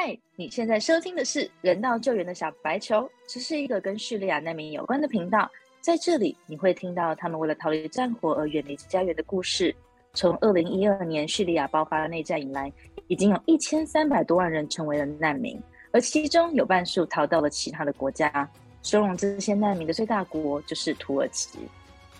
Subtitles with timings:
[0.00, 5.50] 嗨，你现在收听的是人道救援的小白球，这是一个跟叙利亚难民有关的频道。
[5.80, 9.74] 在这里，你会听到他们为了逃离战火而远离家园的故事。
[10.14, 12.72] 从二零一二年叙利亚爆发内战以来，
[13.08, 15.60] 已经有一千三百多万人成为了难民，
[15.90, 18.48] 而其中有半数逃到了其他的国家。
[18.84, 21.58] 收容这些难民的最大国就是土耳其。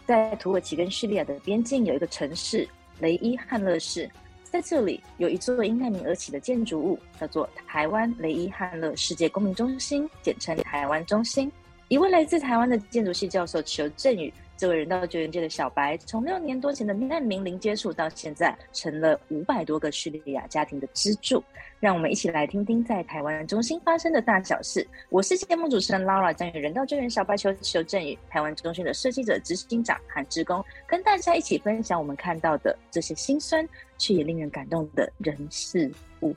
[0.04, 2.68] 在土耳其跟叙利亚的边境有一个城市
[2.98, 4.10] 雷伊汉勒市。
[4.50, 11.52] 在这里有一座因难民而起的建筑物，叫做台湾雷伊汉勒世界公民中心，简称台湾中心。
[11.88, 14.32] 一位来自台湾的建筑系教授裘振宇。
[14.58, 21.40] 这位人道救援界的小白，从六年多前的难民零接触，到现在成了五百多个叙利亚家庭的支柱。
[21.78, 24.84] 让我们一起来听听在台湾中心发生的大小事。
[25.10, 33.64] 我是节目主持人 Laura，将与人道救援小白球球振宇、台湾中心的设计者、执行长韩志工，跟大家一起分享我们看到的这些心酸
[33.96, 35.88] 却也令人感动的人事
[36.22, 36.34] 物。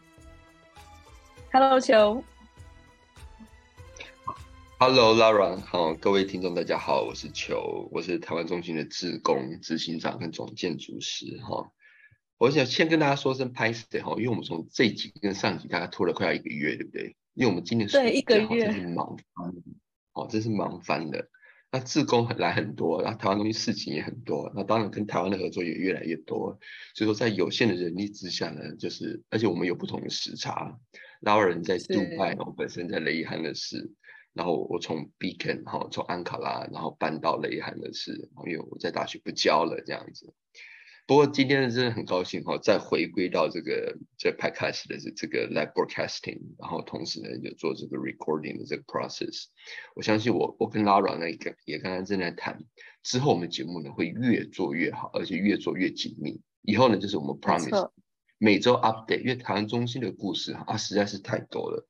[1.52, 2.24] Hello，球。
[4.84, 11.72] Hello，Lara，好，各位听众，大家好，我是球，我是台湾中心的志工执行长跟总建筑师哈。
[12.40, 17.16] 我想先跟大家说声拍 a 哈，因为我们从这集跟上集大概拖了快要一个月，对不对？
[17.36, 19.54] 因为我们今年对一个月真是忙翻，
[20.14, 21.30] 哦，真是忙翻了。
[21.72, 26.58] 那志工来很多，然后台湾中心事情也很多，那当然跟台湾的合作也越来越多。
[26.96, 30.76] 所以说在有限的人力之下呢，就是而且我们有不同的时差
[31.22, 33.92] ，Lara 人在杜拜，我本身在雷伊汉的是。
[34.34, 40.34] 然后我从 Beacon 哈，从安卡拉，然后搬到雷罕的是，因为我在大学不教了这样子。
[41.08, 49.48] 不过今天真的很高兴哈，再回归到这个这 podcast 的这这个 live broadcasting，然后同时呢就做这个 recording 的这个 process。
[49.96, 52.64] 我相信我我跟 Lara 那个也刚刚正在谈，
[53.04, 56.40] 之后我们节目呢会越做越好，而且越做越紧密。
[56.62, 57.92] 以后呢就是我们 promise
[58.38, 61.86] 每周 update，因为台湾中心的故事啊实在是太多了。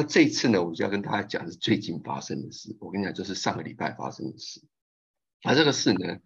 [0.00, 2.74] 那这次呢，我就要跟大家讲是最近发生的事。
[2.80, 4.62] 我跟你讲，就是上个礼拜发生的事。
[5.44, 6.16] 那这个事呢，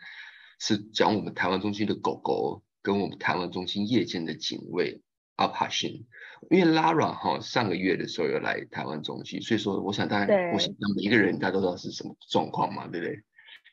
[0.60, 5.02] 是讲我们台湾中心的狗狗跟我们台湾中心夜间的警卫
[5.34, 6.06] 阿帕逊。
[6.50, 13.24] 因为 Lara 哈上个月的时候有来台湾中心，所以说我想大家，我想每一个人大家都知道是什么状况嘛，对不对？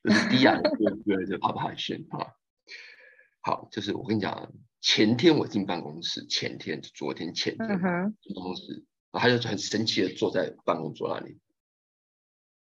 [0.04, 2.34] 就是迪亚的哥就阿帕逊哈。
[3.42, 8.84] 好，就是我跟你讲，前天我进办公室，前天就昨天前天进办公室。
[9.20, 11.38] 他就很生气的坐在办公桌那里，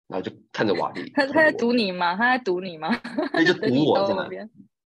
[0.07, 1.11] 然后就看着瓦力。
[1.11, 2.15] 他他在堵你吗？
[2.15, 2.89] 他在堵你吗？
[3.31, 4.49] 他就堵 我这样。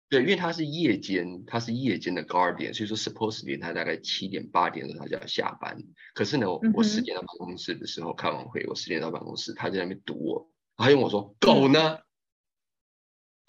[0.09, 5.77] 对，因为他是夜间，他是夜间的 guardian，所以说 supposedly 他大概七点八点的时候他就要下班。
[6.13, 10.49] 可是呢，我十点到办公室的时候开完会，我十点到办公室，他在那边堵我。
[10.77, 11.99] 他问我说：“狗呢？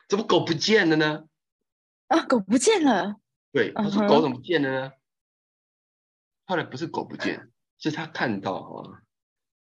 [0.08, 1.26] 怎么狗不见了呢？”
[2.08, 3.20] 啊，狗不见了。
[3.52, 4.92] 对，他说：“狗怎么不见了呢？”
[6.46, 7.52] 后来不是狗不见。
[7.78, 9.02] 是他看到啊，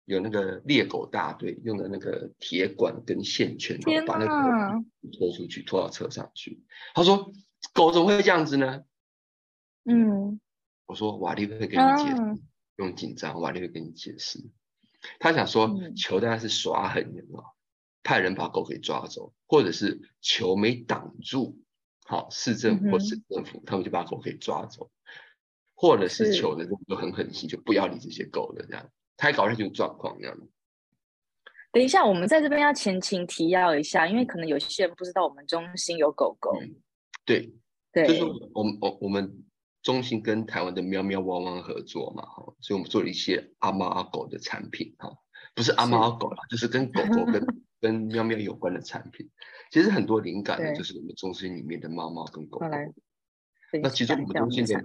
[0.04, 6.62] 有那个猎狗大队用的那个铁管跟线圈，把那个拖出去，拖到车上去。
[6.94, 7.32] 他说
[7.72, 8.82] ：“狗怎么会这样子呢？”
[9.86, 10.40] 嗯，
[10.86, 12.42] 我说瓦力会跟你解释，
[12.76, 14.38] 用紧张，瓦力会跟你解释。
[15.18, 17.52] 他想说，球大概是耍狠人啊，
[18.02, 21.58] 派人把狗给抓走，或者是球没挡住，
[22.06, 24.90] 好市政府或市政府，他们就把狗给抓走。
[25.74, 30.36] 或者是求的就很狠心，就不要理这些狗了，这样太搞这种状况这样。
[31.72, 36.56] 等一下，我们在这边要前情提要一下，因为可能有些人不知道我们中心有狗狗。
[37.24, 37.52] 对
[37.92, 38.22] 对，就是
[38.54, 39.44] 我们我我们
[39.82, 45.12] 中心跟台湾的喵喵汪汪合作嘛，哈，所以我们做了一些阿猫阿狗的产品，哈，
[45.54, 47.44] 不是阿猫阿狗啦，就是跟狗狗跟
[47.80, 49.28] 跟喵喵有关的产品。
[49.70, 52.66] 其实很多灵感呢，就是我们中心里面的猫猫跟狗狗。
[53.82, 54.80] 那其中我们中心的。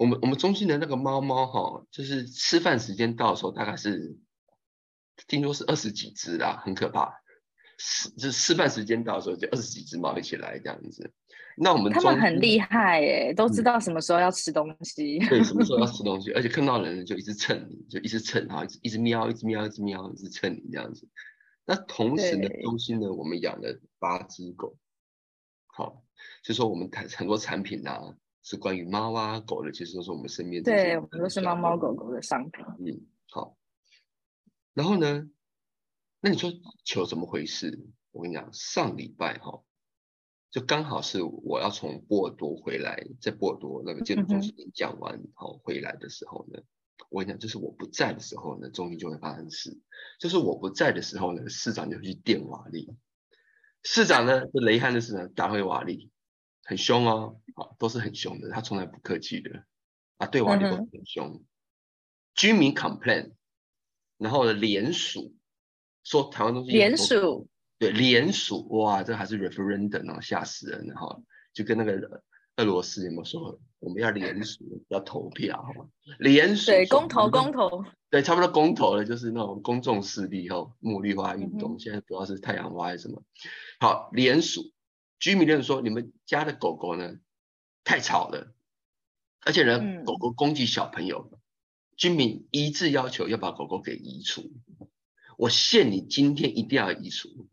[0.00, 4.16] 我们我们中心的那个猫猫哈，就是吃饭时间到的时候，大概是
[5.28, 7.20] 听说是二十几只啦，很可怕。
[7.76, 11.12] 吃就是吃饭时间到的时候，就二十几只猫一起来这样子。
[11.54, 15.18] 那我们他们很厉害哎，都知道什么时候要吃东西。
[15.28, 21.06] 对，什么时候要 吃东西，而且看到人就一直蹭你，就一直蹭，啊一直一直喵，一直喵，一直喵，一直蹭你这样子。
[21.66, 24.78] 那同时呢，中心呢，我们养了八只狗。
[25.66, 26.02] 好，
[26.42, 28.14] 就说我们谈很多产品啊。
[28.42, 32.64] 是关于猫啊狗的，其实都是我们身边对，我们都是猫猫狗狗的商品。
[32.78, 33.56] 嗯，好。
[34.72, 35.28] 然后呢，
[36.20, 36.50] 那你说
[36.84, 37.86] 球怎么回事？
[38.12, 39.62] 我跟你讲，上礼拜哈，
[40.50, 46.60] 就刚好是我要从波尔多回来，在波尔多那个建筑中心讲完好回来的时候呢，
[47.08, 49.78] 我跟你讲，就是我不在的时候呢，中心就会发生事。
[50.18, 52.96] 就是我不在的时候呢，市长就去电瓦力。
[53.82, 56.10] 市长呢，是雷汉的市长打回瓦力。
[56.70, 59.64] 很凶哦，啊，都是很凶的，他从来不客气的，
[60.18, 61.42] 啊，对瓦力都很凶。
[62.36, 63.32] 居民 complain，
[64.18, 65.34] 然后呢联署
[66.04, 71.20] 说台湾东西联署，对联署，哇，这还是 referendum 哦，吓死人了哈，
[71.52, 72.22] 就跟那个
[72.54, 75.74] 俄罗斯有没有说我们要联署要投票，
[76.20, 83.20] 联署对公投公投，对，差不多公投了，就是那种公众势力哈，木绿花运动，现在不知道是太阳花还是什么，
[83.80, 84.62] 好联署，
[85.20, 87.18] 居民认说你们家的狗狗呢
[87.84, 88.52] 太吵了，
[89.42, 91.30] 而且呢狗狗攻击小朋友。
[91.96, 94.50] 居民一致要求要把狗狗给移除，
[95.36, 97.46] 我限你今天一定要移除，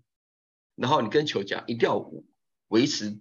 [0.75, 2.09] 然后你跟球讲一定要
[2.69, 3.19] 维持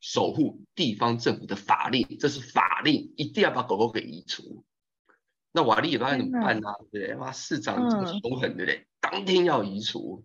[0.00, 4.64] 守护地方政府的法令，这是法令，一定要把狗狗给移除。
[5.52, 6.68] 那瓦力也不知道怎么办呢？
[6.90, 7.14] 对不对？
[7.14, 8.88] 哇，市长这么凶狠，对不对？
[8.98, 10.24] 当天要移除。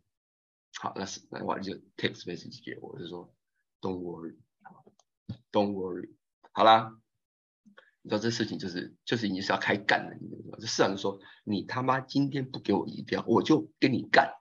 [0.80, 3.34] 好，那是那我就 text message 给我，就说
[3.80, 6.10] Don't worry，Don't worry，
[6.52, 6.98] 好啦。
[8.02, 10.58] 你知道这事情就是就是已经是要开干了，你知道吗？
[10.60, 14.34] 这市长就说：“你他妈今天不给我移掉，我就跟你干。”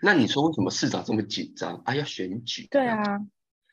[0.00, 1.82] 那你说为什么市长这么紧张？
[1.84, 2.68] 啊，要选举。
[2.70, 3.02] 对啊，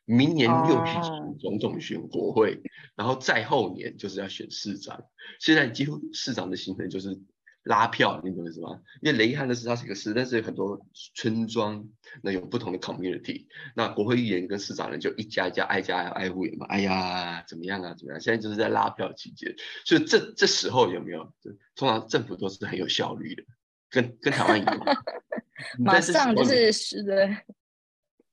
[0.05, 0.93] 明年又去
[1.39, 2.63] 总统选国会，
[2.95, 5.03] 然后再后年就是要选市长。
[5.39, 7.21] 现在几乎市长的行程就是。
[7.63, 8.79] 拉票，你懂意思吗？
[9.01, 10.79] 因为雷汉的是它是一个市，但是有很多
[11.15, 11.87] 村庄，
[12.23, 13.45] 那有不同的 community。
[13.75, 16.65] 那国会议员跟市长呢，就一家一家挨家挨户嘛。
[16.67, 17.93] 哎呀，怎么样啊？
[17.93, 18.19] 怎么样？
[18.19, 19.53] 现在就是在拉票期间，
[19.85, 21.31] 所以这这时候有没有？
[21.75, 23.43] 通常政府都是很有效率的，
[23.89, 24.79] 跟跟台湾一样。
[25.77, 27.29] 马上就是是的，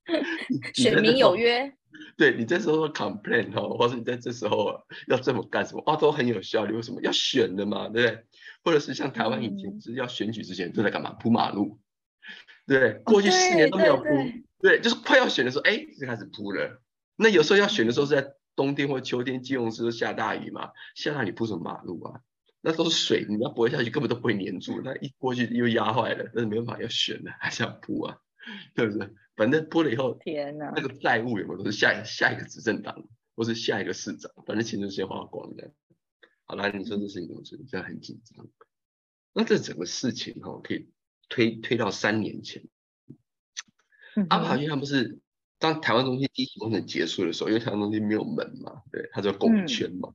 [0.74, 1.70] 选民有约。
[2.16, 5.82] 对你这时候 complain 哦，或者你在这时候要这么干什么？
[5.86, 6.74] 哦，都很有效率。
[6.74, 7.88] 为什么要选的嘛？
[7.90, 8.24] 对不对？
[8.68, 11.80] 或者是像台湾以前是要选举之前都在干嘛铺马路，
[12.66, 14.04] 对过去四年都没有铺，
[14.60, 16.82] 对，就是快要选的时候，哎，就开始铺了。
[17.16, 22.20] 那有时候要选的时候是在冬天或秋天，基隆是下大雨嘛，下大雨铺什么马路啊？
[22.60, 28.18] 那都是水，你要拨下去根本都不会粘住，那一过去又压坏了，但是没办法要选了，还是要铺啊，
[28.74, 29.08] 对不对？
[29.34, 33.02] 反正铺了以后，天哪，那个债务有没有都是下下一个执政党
[33.34, 35.70] 或是下一个市长，反正钱就先花光的。
[36.50, 37.82] 好了，你说这事情怎么处理？
[37.82, 38.48] 很紧张。
[39.34, 40.88] 那这整个事情哈，可以
[41.28, 42.64] 推推到三年前。
[44.30, 45.18] 阿帕因他们是
[45.58, 50.14] 当台湾中心第一期工程结束的时候，因为台湾中心没有门嘛，对，它叫拱圈嘛，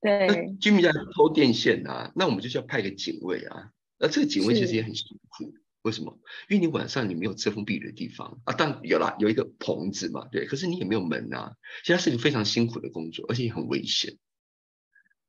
[0.00, 0.26] 对。
[0.28, 3.72] 那居民家偷电线啊，那我们就需要派个警卫啊。
[3.98, 5.52] 那这个警卫其实也很辛苦，
[5.82, 6.16] 为什么？
[6.48, 10.46] 因为你晚上你没有遮风避雨的地方啊，但有啦，有一个棚子嘛，对。
[10.46, 14.16] 可是你也没有门啊，其实是一个非常辛苦的工作，而且也很危险。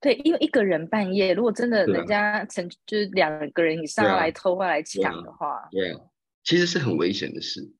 [0.04, 6.02] 对，因为一个人半夜，如果真的人家成就是两个人以上来偷或来抢的话，对啊，
[6.44, 7.72] 其实是很危险的事，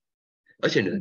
[0.62, 0.98] 而且呢，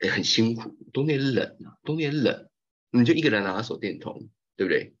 [0.00, 0.70] 也很辛苦。
[0.92, 2.48] 冬天冷啊，冬天冷，
[2.92, 4.94] 你就一个人拿手电筒，对不对？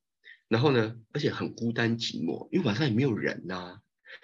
[0.48, 3.80] 然后呢，而且很孤单寂寞，因为晚上也没有人呐，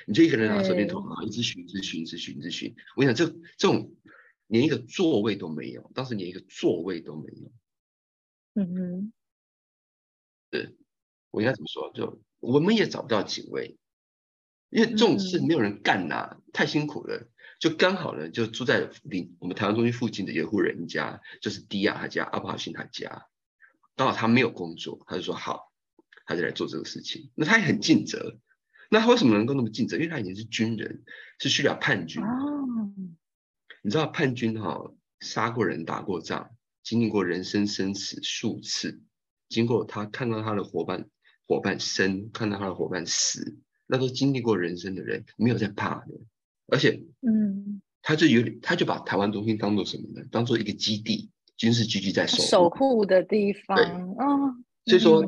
[0.08, 2.74] 你就一个人拿手电筒啊，一直寻，一直寻，一直寻，一直寻。
[2.96, 3.26] 我想这
[3.56, 3.94] 这种
[4.48, 7.52] 连一个座位都没有，当时连一个座位都没有。
[8.54, 9.12] 嗯哼，
[10.50, 10.74] 对。
[11.30, 11.90] 我应该怎么说？
[11.94, 13.76] 就我们也找不到警卫，
[14.70, 17.28] 因为这种事没有人干呐，太辛苦了。
[17.58, 23.26] 就刚好呢，就住在邻我们台湾中心附近的一户人家，就是迪亚他家、阿布哈辛他家。
[23.96, 25.72] 刚好他没有工作，他就说好，
[26.24, 27.32] 他就来做这个事情。
[27.34, 28.38] 那他也很尽责。
[28.90, 29.96] 那他为什么能够那么尽责？
[29.96, 31.02] 因为他以前是军人，
[31.40, 32.22] 是叙利亚叛军。
[32.22, 32.92] 哦，
[33.82, 36.50] 你知道叛军哈，杀过人、打过仗，
[36.84, 39.02] 经历过人生生死数次，
[39.48, 41.10] 经过他看到他的伙伴。
[41.48, 46.14] 伙伴生，看到他的伙伴死，那都经历过人生的人，没有在怕的。
[46.66, 50.26] 而且，嗯，他就有点，他就把台湾中心当做什么呢？
[50.30, 53.76] 当做一个基地，军事基地在守守护的地方。
[53.78, 55.24] 对，哦，所以说，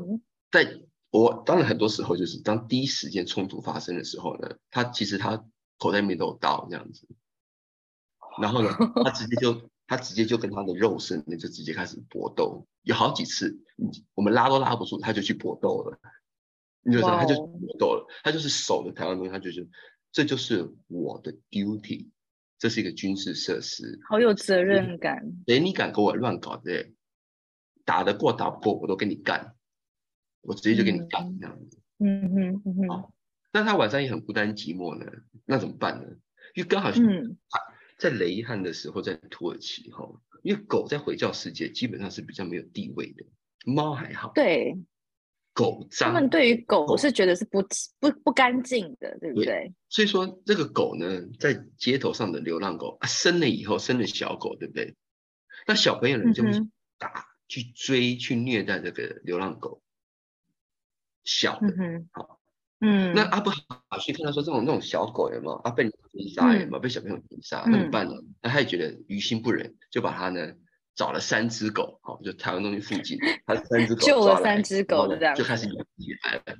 [0.50, 5.42] 在我当然很多时候，就是当第一时间冲突发生的时候呢，他其实他
[5.78, 7.08] 口袋里面都有刀这样子，
[8.42, 8.70] 然后呢，
[9.02, 12.64] 他直接就他直接就跟他的肉身，那就直接开始搏斗。
[12.82, 13.58] 有好几次，
[14.14, 15.98] 我们拉都拉不住，他就去搏斗了。
[16.82, 18.06] 你就知道，他就搏斗了。
[18.22, 19.68] 他就是守着台湾东西，他就是
[20.12, 22.08] 这就是我的 duty，
[22.56, 25.16] 这是一个军事设施，好有责任感。
[25.48, 26.94] 哎，你敢跟我乱搞对？
[27.84, 29.56] 打得过打不过，我都跟你干，
[30.42, 31.80] 我直接就跟你干这样子。
[31.98, 33.12] 嗯哼嗯哼。
[33.50, 35.10] 但他晚上也很孤单寂寞呢，
[35.46, 36.06] 那怎么办呢？
[36.54, 37.36] 因为刚好嗯，
[38.00, 40.10] 在雷汉的时候，在土耳其哈。
[40.42, 43.26] 因为狗在回教世界基本上是比较没有地位的，
[43.66, 44.32] 猫还好。
[44.34, 44.74] 对，
[45.52, 46.08] 狗脏。
[46.08, 47.60] 他们对于狗是觉得是不
[47.98, 49.70] 不不干净的，对不对？
[49.90, 54.96] 所以说这个狗呢，在街头上的流浪狗啊，生了以后生了小狗，对不对？
[55.66, 56.42] 那小朋友呢就
[56.96, 59.82] 打、去追、去虐待这个流浪狗。
[61.22, 61.66] 小的。
[61.68, 62.39] 嗯哼，好，
[62.80, 68.14] 嗯，那阿布哈去看到说这种那种小狗有没有啊被追杀有没有被小朋友追杀，那怎么办呢？
[68.42, 70.52] 那他也觉得于心不忍，就把他呢
[70.94, 76.58] 找了三只狗，好，就台湾东西附近， 他三只狗救了三只狗然后呢这样就开始养起来了。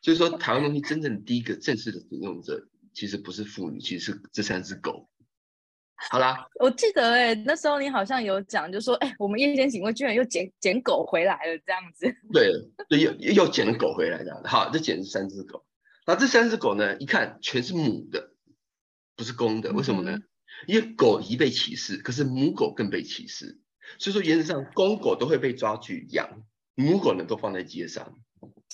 [0.00, 5.08] 就是说，台湾东西真正第一个正式的使用者，其实不是妇女，其实是这三只狗。
[6.10, 12.06] 好啦，我记得哎、那时候你好像有讲，就说哎、我们夜间警卫居然又捡捡狗回来了这样子。
[12.32, 12.52] 对
[12.88, 15.64] 对，又又捡了狗回来的，好，这捡是三只狗。
[16.06, 18.30] 那这三只狗呢，一看全是母的，
[19.16, 20.12] 不是公的，为什么呢？
[20.12, 20.22] 嗯
[20.68, 23.58] 因为狗已被歧视，可是母狗更被歧视，
[23.98, 26.42] 所以说原则上公狗都会被抓去养，
[26.74, 28.16] 母狗呢都放在街上，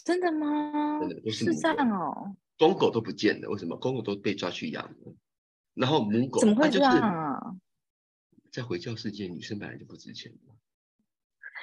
[0.05, 1.21] 真的吗真的？
[1.23, 2.37] 都是是这样哦？
[2.59, 3.77] 公狗都不见了，为什么？
[3.77, 5.15] 公狗都被抓去养了，
[5.81, 7.57] 然后母狗怎么会这样啊就是啊？
[8.53, 10.55] 在回教世界，女生本来就不值钱的。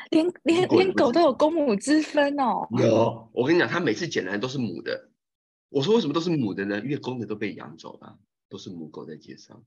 [0.10, 2.68] 连连连狗都有公母之分哦。
[2.80, 5.12] 有，我跟你讲，他每次捡来都是母的。
[5.70, 6.80] 我说为什么都是母的呢？
[6.80, 8.18] 因为公的都被养走了，
[8.50, 9.64] 都是母狗在街上。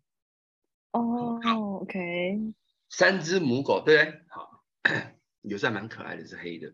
[0.92, 1.38] 哦
[1.82, 2.54] ，OK，
[2.88, 4.20] 三只母狗，对不对？
[4.28, 4.64] 好，
[5.42, 6.72] 有时还蛮可爱的，是黑的。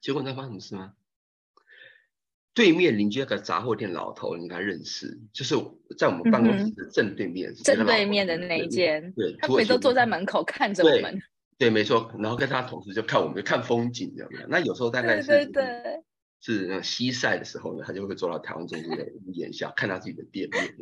[0.00, 0.94] 结果你知道发生什么事吗？
[2.58, 5.54] 对面邻居那个杂货店老头，你应该认识，就是
[5.96, 11.22] 在我们办公室的正对面，正对面的那一间，对，他土耳其们都坐在门口看着我对们。
[11.56, 12.10] 对，没错。
[12.18, 14.44] 然后跟他同事就看我们，就看风景，这样子。
[14.48, 16.02] 那有时候大概对是对对，
[16.40, 20.74] 是那种西晒的时候呢，他就会坐到台湾中心的屋檐下，看他自己的店面，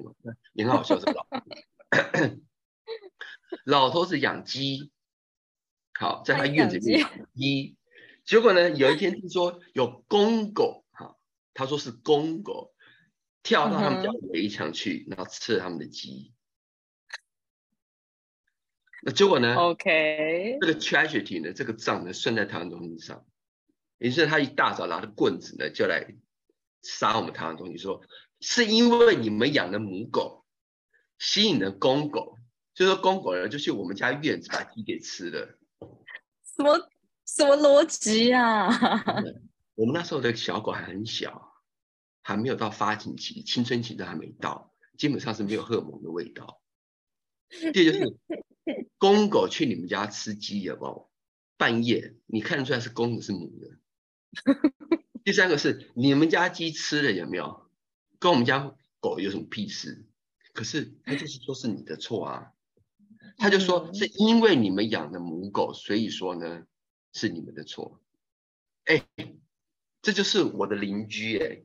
[0.54, 0.98] 也很好笑。
[0.98, 1.44] 这个老头
[3.66, 4.90] 老头子养鸡，
[5.92, 7.76] 好，在他他院子里面养鸡。
[8.24, 10.85] 结果呢，有一天听说有公狗，哈，
[11.56, 12.74] 他说是公狗
[13.42, 16.34] 跳到他们家嗯围墙去，然后吃了他们的鸡。
[19.02, 23.24] 那结果呢？OK，这个 tragedy 呢，这个账呢算在台湾中心上，
[23.98, 26.14] 于是他一大早拿着棍子呢就来
[26.82, 28.02] 杀我们台湾中心，说
[28.40, 30.44] 是因为你们养的母狗
[31.18, 32.36] 吸引了公狗，
[32.74, 35.58] 就说公狗呢就去我们家院子把鸡给吃了。
[36.56, 36.90] 什么
[37.24, 38.68] 什么逻辑啊？
[39.76, 41.52] 我们那时候的小狗还很小，
[42.22, 46.60] 还没有到发情期，青春期都还没到，基本上是没有荷尔蒙的味道。
[47.48, 48.18] 第二就是
[48.98, 51.08] 公狗去你们家吃鸡，有没有？
[51.58, 53.78] 半夜你看得出来是公的是母的。
[55.24, 57.70] 第三个是你们家鸡吃了有没有？
[58.18, 60.06] 跟我们家狗有什么屁事？
[60.52, 62.52] 可是他就是说是你的错啊，
[63.36, 66.66] 他就说嗯是因为你们养的母狗，所以说呢
[67.12, 68.00] 是你们的错。
[68.84, 69.06] 哎，
[70.06, 71.64] 这就是我的邻居哎、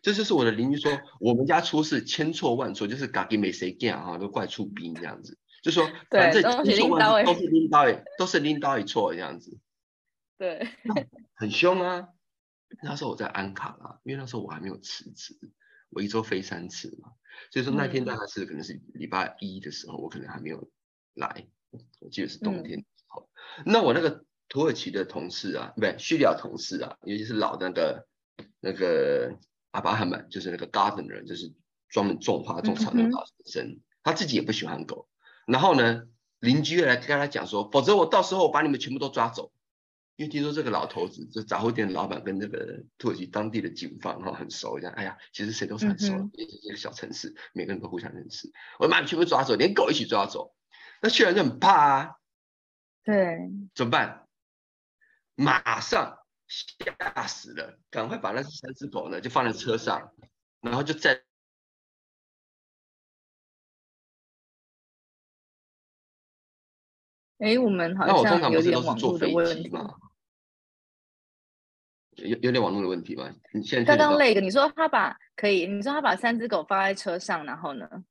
[0.00, 9.58] 这就是我的邻居说，我们家出事千错万错，就是嘎给没谁干啊，都怪出兵这样子，就说反正都是千错拎刀欸万错都是拎刀哎，都是拎刀一错这样子，
[10.38, 10.68] 对，
[11.34, 12.10] 很凶啊。
[12.80, 15.36] 那时候我在安卡拉，因为那时候我还没有辞职，
[15.90, 17.10] 我一周飞三次嘛，
[17.50, 20.70] 所以说那天嗯大概是可能是礼拜一的时候，我可能还没有
[21.14, 21.48] 来，
[21.98, 23.28] 我记得是冬嗯天的时候。
[23.66, 28.06] 那我那个土耳其的同事啊，不对，叙利亚同事啊，尤其是老的那个
[28.60, 29.36] 那个
[29.72, 31.52] 阿巴哈曼，就是那个 gardener，就是
[31.88, 35.08] 专门种花种草的老先生，他自己也不喜欢狗。
[35.46, 36.04] 然后呢，
[36.40, 39.50] 邻居来跟他讲说，否则我到时候我把你们全部都抓走。
[40.16, 48.48] 因为听说这个老头子，这杂货店的老板跟那个土耳其当地的警方哈、很熟，这样，哎呀，其实谁都是很熟的嗯哼，因为这个小城市，每个人都互相认识。
[48.78, 50.54] 我把你全部抓走，连狗一起抓走。
[51.02, 52.10] 那去人就很怕啊，
[53.02, 54.23] 对，怎么办？
[55.34, 60.12] 马上吓死了，赶快把那三只狗呢就放在车上，
[60.60, 61.24] 然后就在
[67.38, 69.62] 哎，我们好那我通像有常不是点网络的都是坐飞问题。
[69.64, 69.96] 机吗？
[72.16, 73.34] 有有点网络的问题吧？
[73.52, 78.04] 你现在刚刚那个，你说他把可以，你说他把三只狗放在车上，然后呢？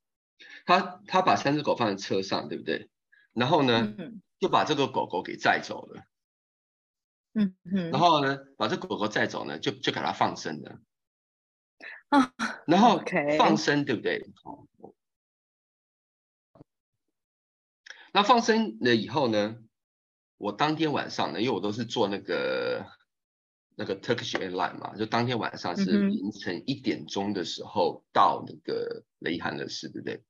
[0.66, 2.90] 他他把三只狗放在车上，对不对？
[3.32, 6.04] 然后呢，嗯就把这个狗狗给载走了。
[7.34, 10.80] 嗯嗯，然后呢，把这狗狗载走呢，就就给它放生了。
[12.08, 12.32] 啊，
[12.66, 13.02] 然后
[13.38, 14.24] 放生，对不对？
[14.44, 14.66] 哦
[18.12, 19.56] 那放生了以后呢，
[20.38, 22.86] 我当天晚上呢，因为我都是坐那个
[23.74, 30.22] 那个 Turkish Airline 嘛，就当天晚上是凌晨一点钟的时候到那个雷汉的市，对不对？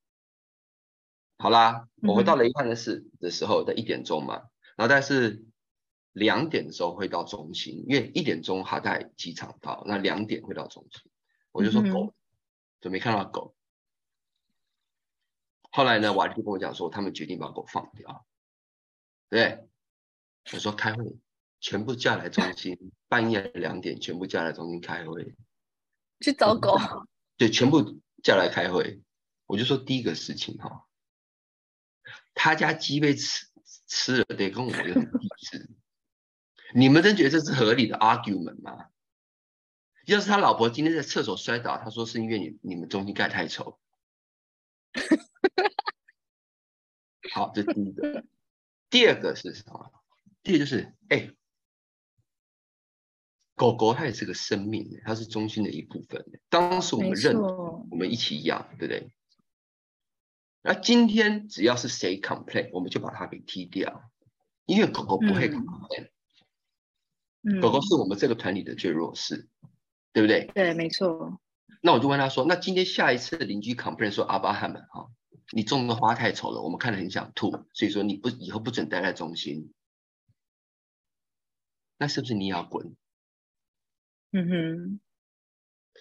[1.37, 4.45] 好啦，我回到嗯雷汉的市的时候在一点钟嘛，
[4.77, 5.45] 然后但是
[6.15, 11.11] 两点的时候会到中心，因为一点钟他在机场到，那两点会到中心，
[11.53, 12.15] 我就说狗，
[12.81, 13.55] 就没看到狗。
[15.71, 18.25] 后来呢，瓦力就跟我讲说，他们决定把狗放掉，
[19.29, 19.69] 对？
[20.53, 21.17] 我说开会，
[21.59, 25.35] 全部叫来中心，半夜两点全部叫来中心开会，
[26.21, 26.77] 去找狗。
[27.37, 29.03] 对，全部叫来开会。
[29.47, 30.87] 我就说第一个事情哈，
[32.35, 33.47] 他家鸡被吃
[33.87, 35.74] 吃了，得跟我有什么意思？
[36.77, 38.87] 你们真觉得这是合理的 argument 吗？
[40.07, 43.79] 要是他老婆今天在厕所摔倒，他说是因为你你们中心盖太丑。
[47.33, 48.25] 好，这第一个。
[48.91, 49.93] 第二个是什么？
[50.43, 51.31] 第二个就是，哎，
[53.55, 56.27] 狗狗它也是个生命，它是中心的一部分。
[56.49, 59.13] 当时我们认，我们一起养，对不对？
[60.61, 64.11] 那今天只要是谁 complain，我们就把它给踢掉，
[64.67, 66.11] 因为狗狗不会 complain。
[67.61, 69.49] 狗狗是我们这个团里的最弱势，
[70.13, 70.47] 对不对？
[70.55, 71.41] 对，没错。
[71.83, 75.11] 那我就问他说：“那今天下一次邻居 complain 说阿巴汉们哈，
[75.53, 79.75] 你种的花太丑了，我们看了很想吐，所以说你不以后不准待在中心，
[81.99, 82.97] 那是不是你也要滚？”
[84.33, 85.01] 嗯哼。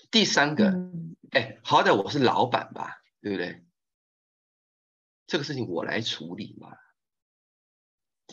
[0.10, 0.92] 第三个，
[1.32, 3.66] 哎，好歹我是老板吧，对不对？
[5.28, 6.78] 这个事情我来处理嘛，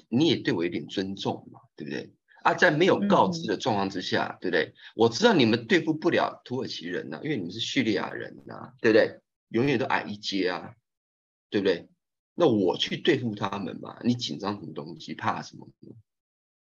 [0.08, 2.14] 你也对我有点尊重嘛，对不对？
[2.42, 4.74] 啊，在没有告知的状况之下，对不对？
[4.94, 9.20] 我知道你们对付不了土耳其人呐，因为你们是叙利亚人呐，对不对？
[9.48, 10.74] 永远都矮一阶啊，
[11.50, 11.88] 对不对？
[12.34, 15.14] 那我去对付他们嘛，你紧张什么东西？
[15.14, 15.68] 怕什么？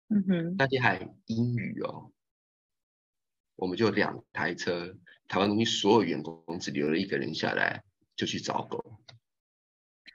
[0.09, 2.13] 嗯哼，那天还英语哦，
[3.57, 4.95] 我们就两台车，
[5.29, 7.83] 台湾东西所有员工只留了一个人下来，
[8.15, 9.01] 就去找狗，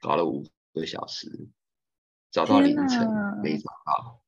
[0.02, 1.48] 搞了五个小时，
[2.30, 3.08] 找到凌晨
[3.42, 4.22] 没找到。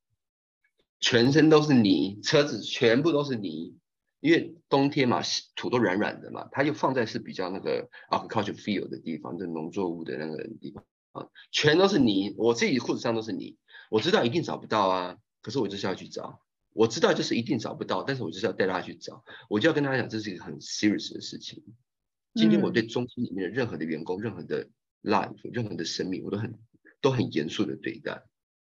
[0.99, 3.77] 全身都是泥，车子全部都是泥，
[4.19, 5.21] 因为冬天嘛，
[5.55, 10.83] 土都软软的嘛，它就放在是比较那个 agriculture field 的地方，就农作物的那个地方。
[11.11, 13.57] 啊，全都是泥，我自己裤子上都是泥，
[13.89, 16.39] 我知道一定找不到啊，可是我就是要去找，
[16.71, 21.63] 我知道就是一定找不到，但是我就是要带他去找，我就要跟他讲，这是一个很 serious 的事情。
[22.35, 24.67] 今天我对中心里面的任何的员工、任何的
[25.01, 26.59] life、任何的生命，我都很
[27.01, 28.23] 都很严肃的对待。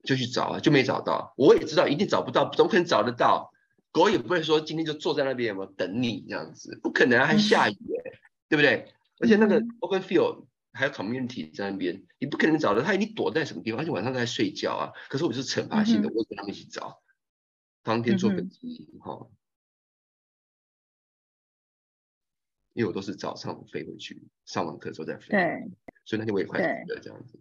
[0.04, 1.34] 就去找啊，就没找到。
[1.38, 3.52] 我也知道一定找不到，怎么可能找得到？
[3.92, 8.94] 狗也不会说今天就坐在那边有等你这样子，不可能，还下雨哎，对不对？
[9.20, 14.94] 而且那个 open field 还有 community 在那边，你不可能找到它，一定躲在什么地方，而且晚上在睡觉啊。
[15.10, 17.02] 可是我是惩罚性的，我跟他们一起找，
[17.82, 19.28] 当天做本机哈，
[22.74, 25.72] 因为我都是早上飞回去，上完课之后再飞，对，
[26.06, 27.40] 所以那天我也快死了这样子。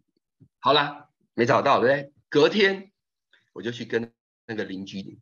[0.60, 2.12] 好啦，没找到，对不对？
[2.28, 2.92] 隔天
[3.52, 4.12] 我就去跟
[4.46, 5.20] 那个邻居，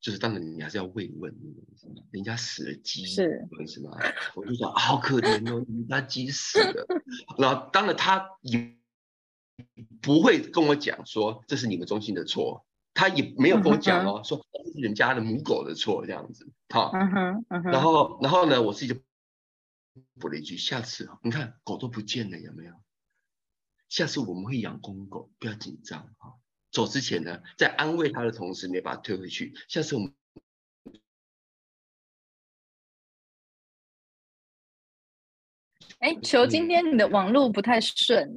[0.00, 1.34] 就是当然你还是要慰问，
[2.10, 3.90] 人家死了鸡，是，是吗？
[4.34, 6.86] 我就讲好可怜哦，人家鸡死了。
[7.38, 8.76] 然后当然他也
[10.00, 16.50] 不会跟我讲说这是你们中心的错，他也没有跟我讲哦，说是人家的母狗的错这样子。
[16.70, 19.00] 好，然后然后呢，我自己就
[20.18, 22.72] 补了一句：下次你看狗都不见了，有没有？
[23.88, 26.34] 下次我们会养公狗，不要紧张啊。
[26.70, 29.54] 走之前呢，在安慰他的同时，你把他推回去。
[29.68, 30.14] 下次我们，
[36.00, 38.36] 哎，求今天你的网络不太顺。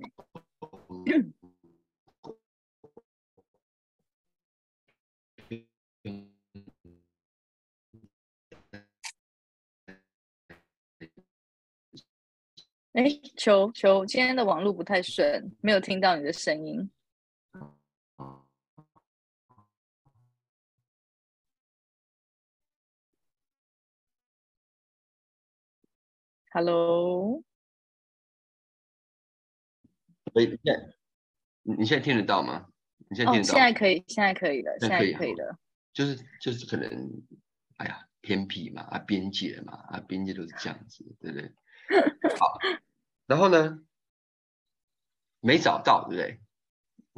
[12.93, 13.03] 哎，
[13.37, 16.89] 求求，今天的网络不太顺，没有听到你的声音。
[26.59, 27.41] Hello，
[30.33, 30.93] 喂，现在
[31.63, 32.67] 你你现在听得到吗？
[33.07, 33.53] 你现在听得到？
[33.53, 35.57] 现在可以，现在可以了，现在可以了。
[35.93, 37.09] 就是就是可能，
[37.77, 41.49] 哎呀，偏僻嘛，啊，边界嘛，啊，边界都是这样子，对不对？
[42.37, 42.57] 好，
[43.25, 43.79] 然后呢，
[45.39, 46.41] 没找到，对不对？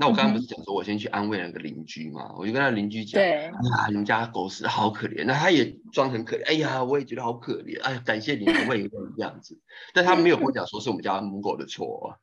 [0.01, 2.33] 那我刚刚不是讲说，我先去安慰那个邻居嘛？
[2.35, 5.25] 我就跟他邻居讲，哎呀，人家狗死好可怜。
[5.25, 7.79] 那他也装很可怜，哎呀，我也觉得好可怜。
[7.83, 9.61] 哎，感谢你安慰我这样子。
[9.93, 12.19] 但他没有跟我讲说是我们家母狗的错。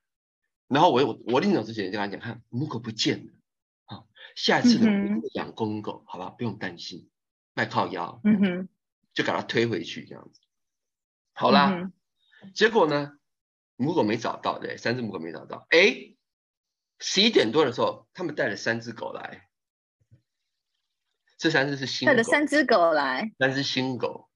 [0.66, 3.32] 然后我我我临走之前就跟他讲，看母狗不见了，
[3.84, 4.90] 好，下次呢
[5.34, 7.08] 养公狗，好吧，不用担心，
[7.54, 8.68] 卖靠腰，嗯哼，
[9.14, 10.40] 就把它推回去这样子。
[11.32, 11.92] 好啦，
[12.54, 13.12] 结果呢，
[13.76, 16.16] 母狗没找到，对，三只母狗没找到，哎。
[16.98, 19.48] 十一点多的时候，他们带了三只狗来。
[21.38, 24.28] 这三只是新带了三只狗来，三只新狗。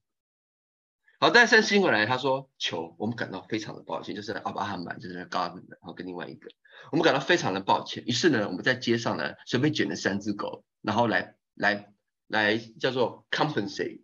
[1.19, 6.49] 好，带三只新狗来，他说：“求我们感到非常的抱歉，就是阿巴汉版，就是那 Garden 的，然后跟另外一个，
[6.91, 8.05] 我们感到非常的抱歉。
[8.07, 11.93] 于是呢，我们在街上呢随便捡了三只狗，然后来来
[12.27, 14.03] 来叫做 compensate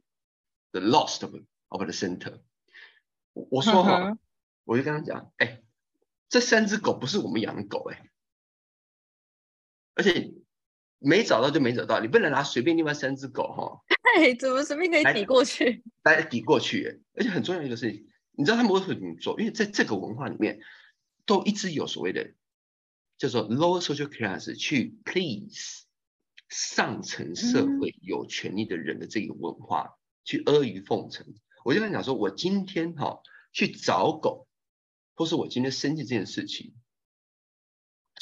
[0.70, 1.34] the lost of
[1.68, 2.40] of the center。
[3.32, 4.16] 我说哈，
[4.64, 5.62] 我就跟他讲，哎，
[6.28, 8.07] 这三只狗不是我们养的狗，哎，
[9.98, 10.32] 而且
[11.00, 13.82] 没找到就没找到，你不能拿随便另外三只狗哈，
[14.16, 15.82] 哎，怎么随便可以抵过去？
[16.04, 18.06] 来抵过去，而且很重要一个事情，
[18.36, 19.38] 你知道他们为什么这么做？
[19.40, 20.60] 因为在这个文化里面，
[21.26, 22.32] 都一直有所谓的
[23.18, 25.84] 叫做 lower social class 去 please
[26.48, 31.26] 上层社会有权利的人的这个文化，去阿谀奉承。
[31.64, 33.20] 我就跟他讲说，我今天哈
[33.52, 34.46] 去找狗，
[35.14, 36.72] 或是我今天生气这件事情，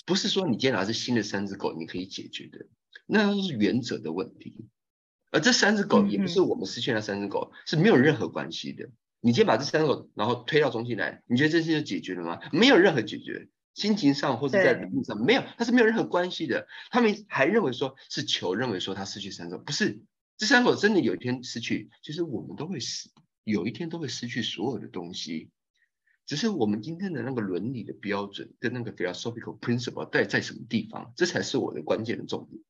[0.06, 2.66] 不是说你今天拿着新的三只狗你可以解决的，
[3.06, 4.66] 那都是原则的问题。
[5.32, 8.88] 而这三只狗也不是我们失去那三只狗是没有任何关系的。
[9.20, 12.40] 你今天把这三只狗然后推到中心来，你觉得这事就解决了吗？
[12.52, 16.66] 没有任何解决，心情上或者在理论上没有，它是没有任何关系的。
[16.90, 20.00] 他们还认为说是球认为说他失去三只狗，不是
[20.38, 23.10] 这三狗真的有一天失去，其实我们都会死。
[23.42, 25.50] 有一天都会失去所有的东西，
[26.26, 32.60] 只是我们今天的那个伦理的标准跟那个 philosophical principle 在在什么地方，这才是我的关键的重点。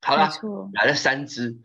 [0.00, 0.30] 好了，
[0.72, 1.58] 来了三只，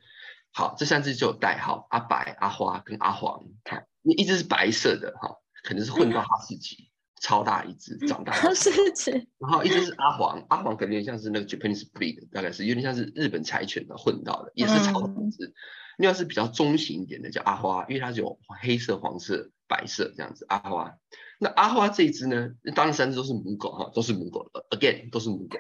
[0.52, 3.46] 好，这三只就有代号阿白、阿花跟阿黄。
[3.64, 6.90] 看，一只是白色的哈，可能是混到哈士奇，
[7.22, 9.12] 超大一只，长大哈士奇。
[9.38, 15.54] 然后一只是阿黄，阿黄可能像是那个 Japanese breed，大概是有点像是日本柴犬的混到的，也是超大只。
[15.98, 20.46] 另外是比较中型一点的，叫阿花，因为它有黑色、黄色、白色这样子。
[20.50, 20.98] 阿花，
[21.40, 22.50] 那阿花这一只呢？
[22.76, 25.58] 当然三只都是母狗哈，都是母狗，again 都是母狗。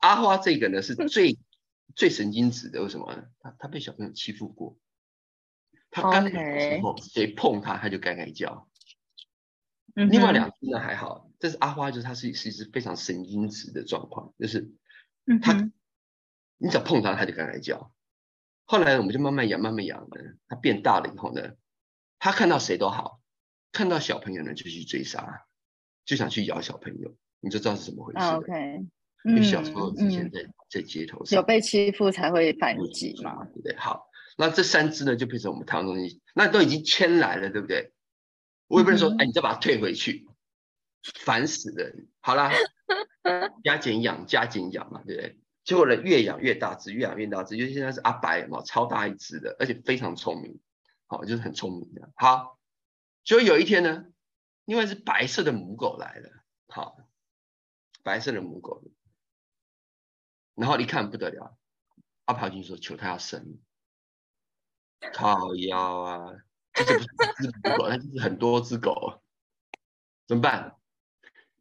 [0.00, 1.38] 阿花这个呢是最
[1.94, 3.24] 最神经质的，为什么呢？
[3.40, 4.78] 它它被小朋友欺负过，
[5.90, 8.66] 它刚来的时候谁碰它，它就该该叫。
[9.94, 14.72] 另外两只呢还好，但是阿花就是它是是一只非常神经质的状况，就是
[15.42, 15.52] 它
[16.56, 17.92] 你只要碰它，它就该该叫。
[18.64, 20.36] 后来我们就慢慢养，慢慢养的。
[20.48, 21.52] 它变大了以后呢，
[22.18, 23.20] 它看到谁都好，
[23.74, 25.44] 看到小朋友呢就去追杀，
[26.06, 28.20] 就想去咬小朋友，你就知道是怎么回事。
[28.20, 28.86] OK，
[29.24, 33.76] 因为小时候之前在在街头上有被欺负才会反击嘛，对不对？
[33.76, 34.06] 好，
[34.38, 37.92] 那这三只呢就变成我们台湾东西，那都已经牵来了，对不对？
[38.68, 40.26] 我也不能说，哎，你再把它退回去，
[41.20, 42.08] 烦死人。
[42.20, 42.50] 好啦，
[43.62, 45.38] 加减养，加减养嘛，对不对？
[45.64, 50.60] 结果呢，越养越大只，越养越大只，因为现在是阿白嘛，超大一只的，而且非常聪明，
[51.06, 52.10] 好，就是很聪明的。
[52.14, 52.53] 好，
[53.24, 54.04] 就有一天呢，
[54.64, 56.30] 另外一只白色的母狗来了，
[56.68, 56.98] 好，
[58.02, 58.84] 白色的母狗，
[60.54, 61.56] 然后一看不得了，
[62.26, 63.58] 阿跑进去说求他要生，
[65.12, 66.32] 靠腰啊，
[66.74, 69.22] 这不是一只母狗，那就是很多只狗，
[70.26, 70.76] 怎么办？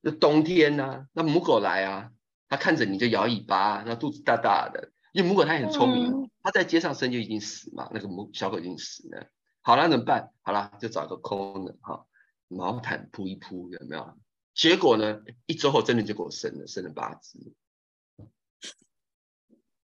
[0.02, 2.12] 那冬天呢，那母狗来啊。
[2.50, 9.28] 它看着你就摇尾巴，那肚子大大的，因为母狗它很聪明，它在街上生就已经死嘛，那个母小狗已经死了。
[9.64, 10.34] 好了，怎么办？
[10.42, 12.06] 好了，就找个空的哈，
[12.50, 14.18] 毛毯铺一铺，有没有？
[14.54, 17.40] 结果呢，一周后真的就给我生了，生了八只。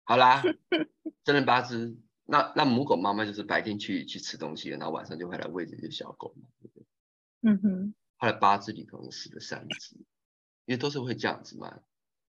[0.04, 0.42] 好啦，
[1.24, 6.87] 生了八只，那那母狗妈妈就是白天去去吃东西，然后晚上就会来喂这些小狗嘛，对不对？
[7.42, 7.94] 嗯哼。
[8.18, 9.96] 后来八只里头死了三只，
[10.66, 11.80] 因为都是会这样子嘛。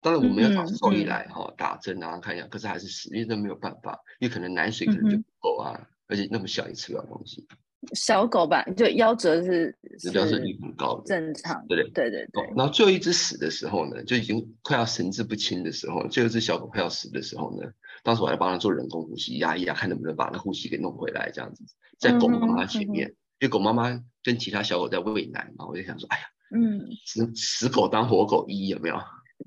[0.02, 7.46] 当然我们要找兽医来哈打针啊看一下，可是还是死，因为都没有办法，因为可能奶水可能就不够啊，而且那么小也吃不了东西。
[7.94, 9.74] 小狗吧，就夭折是
[10.12, 11.64] 夭折率很高的，正常。
[11.66, 12.52] 对对对对对。
[12.54, 17.70] 然后最后一只死的时候呢，就已经快要神志不清的时候，最后一只小狗快要死的时候呢，
[18.02, 21.64] 当时我还帮它做人工呼吸，压一压，看能不能把那呼吸给弄回来，这样子，
[21.98, 28.96] 在狗妈妈前面，因为狗妈妈跟其他小狗在喂奶嘛，我就想说，哎呀，嗯，死死狗当活狗医有没有？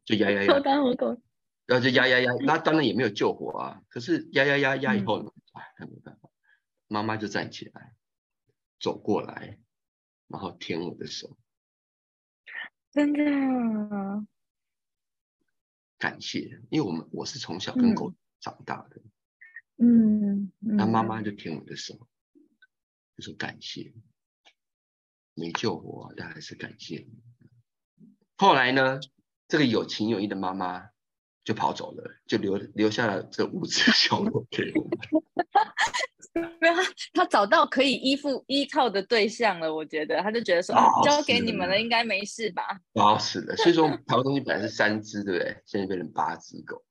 [0.05, 0.59] 就压压压，
[1.67, 3.79] 然后就压压压，那当然也没有救活啊。
[3.89, 6.29] 可是压压压压以后呢，哎，那没办法，
[6.93, 7.95] 妈妈就站起来，
[8.79, 9.57] 走过来，
[10.27, 11.35] 然后舔我的手，
[12.91, 14.27] 真的
[15.97, 19.01] 感谢，因为我们我是从小跟狗长大的，
[19.77, 22.07] 嗯，那妈妈就舔我的手，
[23.17, 23.91] 就说感谢，
[25.33, 27.07] 没救活，但还是感谢。
[28.37, 28.99] 后来呢？
[29.47, 30.91] 这个有情有义的妈妈
[31.43, 34.89] 就跑走了，就留留下了这五只 小狗给我们。
[36.59, 36.73] 没有，
[37.13, 39.71] 他找到可以依附依靠的对象了。
[39.71, 42.63] 我觉得，他就觉得说，交给你们了，应该没事吧？
[42.93, 43.55] 哦，是的。
[43.57, 45.57] 所以说，台湾东西本来是三只，对不对？
[45.65, 46.83] 现在变成八只狗。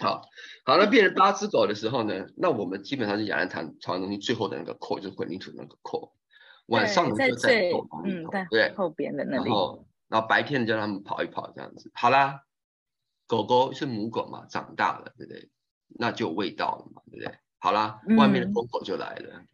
[0.00, 0.22] 好，
[0.64, 2.26] 好，那变成八只狗的时候呢？
[2.36, 6.12] 那我们基本上是养在台台湾东西最后的那个扣，就是混凝土那个扣。
[6.66, 7.72] 晚上在最
[8.04, 9.50] 嗯，对后边的那里。
[10.08, 12.42] 然后白天叫他们跑一跑，这样子好啦。
[13.28, 15.48] 狗狗是母狗嘛，长大了，对不对？
[15.86, 17.38] 那就有味道了嘛，对不对？
[17.58, 19.44] 好啦，外面的公狗就来了。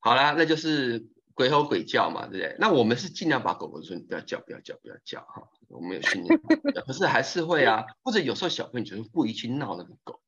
[0.00, 2.56] 好啦，那就是鬼吼鬼叫嘛，对不对？
[2.58, 5.48] 那我们是尽量把狗狗说你不要叫，不要叫，不要叫哈。
[5.68, 6.40] 我们有训练，
[6.86, 10.20] 可是还是会啊，或者有时候小朋友就是故意去闹那个狗，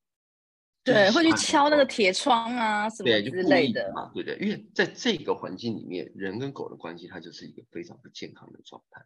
[0.83, 4.37] 对，会去敲那个铁窗啊什么之类的嘛，对不对？
[4.45, 9.05] 因为在这个环境里面，人跟狗的关系它就是一个非常不健康的状态。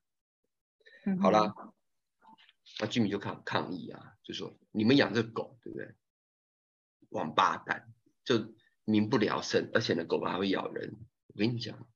[1.21, 1.55] 好啦，
[2.81, 5.95] 那居民就抗抗议啊，就说你们养这狗，对不对？
[7.09, 7.93] 王八蛋，
[8.25, 10.97] 就民不聊生，而且呢，狗还会咬人。
[11.29, 11.89] 我跟你讲，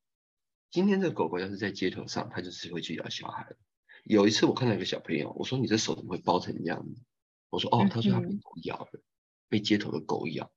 [0.70, 3.54] 今天这狗狗要是在街头上，它就是会去咬小孩。
[4.04, 7.00] 有一次我看到一个小朋友，我说你这手怎么会包成这样子？
[7.50, 9.02] 我说哦，他说他被狗咬了，
[9.48, 10.50] 被街头的狗咬。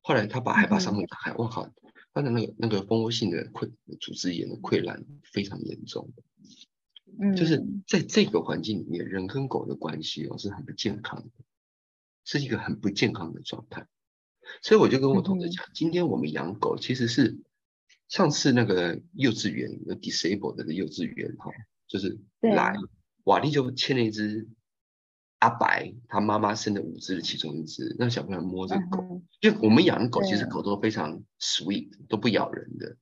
[0.00, 1.70] 后来他把害怕伤口打开，我靠，
[2.14, 6.10] 他的那个那个蜂窝性的溃组织炎的溃烂非常严重。
[7.20, 11.44] 嗯，就是在这个环境里面，人跟狗的关系哦是很不健康的，
[12.24, 13.86] 是一个很不健康的状态。
[14.62, 17.38] 所以我就跟我同事讲，今天我们养狗其实是
[18.08, 21.50] 上次那个幼稚园有 disabled 的幼稚园哈，
[21.86, 22.74] 就是来
[23.24, 24.48] 瓦力就牵了一只
[25.40, 32.96] 阿白，他妈妈生的五只的其中一只，让小朋友摸着狗，因为我们养的狗其实狗都非常 sweet，都不咬人的。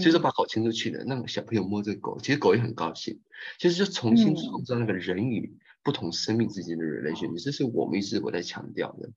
[0.00, 3.20] 所以说把狗牵出去了，让小朋友摸这个狗，其实狗也很高兴。
[3.58, 9.10] 其实就重新创造那个人与不同生命之间的 relation，这是我们一直我在强调的。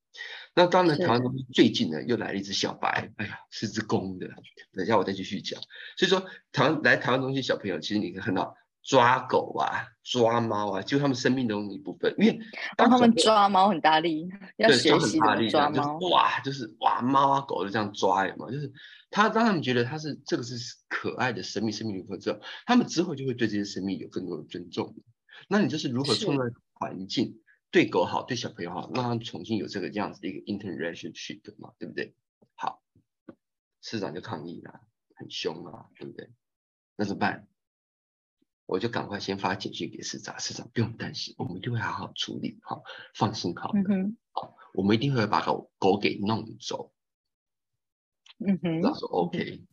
[0.53, 4.27] 那当然，台湾东西最近呢又来了一只小白，哎呀，是只公的。
[4.73, 5.59] 等一下我再继续讲。
[5.97, 8.55] 所以说，台湾来台湾东西小朋友，其实你可以看到
[8.89, 12.11] 抓狗啊、抓猫啊，就他们生命中的一部分。
[12.17, 12.39] 因为
[12.75, 18.73] 当他们抓猫很大力，要学习抓猫，哇，就是哇，猫啊狗就这样抓嘛，就是。
[19.11, 20.53] 他让他们觉得他是这个是
[20.87, 24.95] 可爱的生命，生命部分之后，他们之后就会对这些生命有更多的尊重。
[25.47, 27.39] 那你就是如何创造环境，
[27.71, 32.13] 对狗好，对小朋友好，让他们重新有这个这样子的一个 interactionship 嘛，对不对？
[32.53, 32.83] 好，
[33.81, 34.79] 市长就抗议了，
[35.15, 36.29] 很凶啊，对不对？
[36.95, 37.47] 那怎么办？
[38.69, 42.83] 我就赶快先发简讯给市长，市长不用担心，我们一定会好好处理，好，
[43.15, 43.79] 放心好的，
[44.31, 46.93] 好，我们一定会把狗狗给弄走。
[48.37, 49.63] 嗯哼，他说 OK。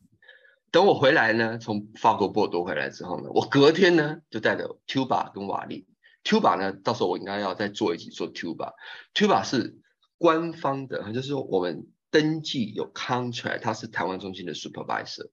[0.71, 5.87] 等我回来呢，从法国波多回来之后呢，我隔天呢就带着 Tuba 跟瓦力。
[6.23, 8.73] Tuba 呢，到时候我应该要再做一集做 Tuba。
[9.13, 9.79] Tuba 是
[10.17, 15.29] 官方的，就是说我们登记有 contract，他是台湾中心的 supervisor，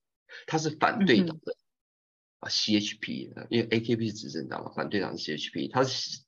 [0.47, 1.57] 他是反对党的
[2.45, 6.21] 啊 CHP，因为 AKP 是执政党嘛，反对党是 CHP，他是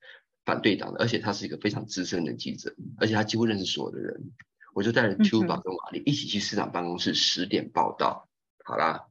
[0.43, 4.31] 反对党的，而且他是一个非常资深的记者，而且他几乎认识所有的人。
[4.73, 8.29] 我就带着 Tuba 跟瓦力一起去市长办公室十点报道。
[8.63, 9.07] 好啦，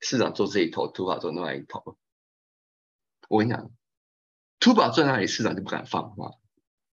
[0.00, 1.98] 市长坐这一头，Tuba 坐另外一头。
[3.28, 3.70] 我跟你讲
[4.58, 6.32] ，Tuba 坐那里，市长就不敢放话，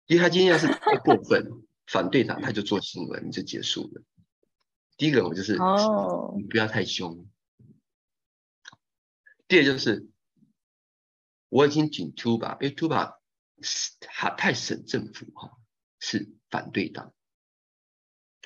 [0.07, 4.01] 因为他今天要是太过分，反对党他就做新闻就结束了。
[4.97, 7.25] 第一个我就是哦，你不要太凶。
[9.53, 10.09] 第二就是
[11.47, 13.19] 我已经请 Tuba，因为 Tuba
[14.09, 15.59] 哈泰省政府哈
[15.99, 17.13] 是反对党。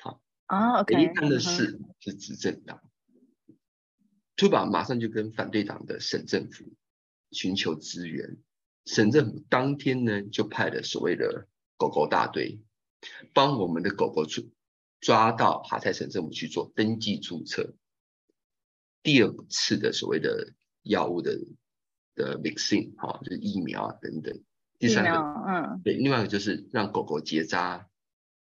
[0.02, 2.82] 好啊，OK，看的是是执政党
[4.36, 6.74] ，Tuba 马上就跟反对党的省政府
[7.30, 8.36] 寻求支援，
[8.84, 12.60] 省政府当天呢就派了所谓的狗狗大队，
[13.32, 14.52] 帮我们的狗狗去
[15.00, 17.74] 抓到哈泰省政府去做登记注册，
[19.02, 20.52] 第二次的所谓的
[20.88, 21.38] 药物的
[22.14, 24.42] 的 vaccine 哈，就是疫苗啊等等，
[24.78, 27.88] 第三个，嗯，对，另外一个就是让狗狗结扎。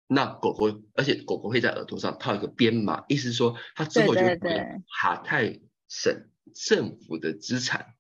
[0.07, 4.39] 那狗狗，而且狗狗会在耳朵上套一个编码，意思是说，它之后就会
[4.87, 7.95] 哈泰省政府的资产。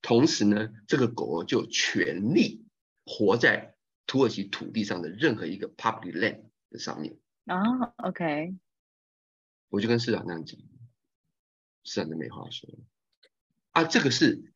[0.00, 2.64] 同时呢，这个狗狗就有权利
[3.04, 7.18] 活在土耳其土地上的任何一个 public land 的上面。
[7.44, 7.60] 啊
[7.98, 8.54] ，OK。
[9.68, 10.58] 我就跟市长那样讲，
[11.84, 12.66] 市长就没话说。
[13.72, 14.52] 啊，这个是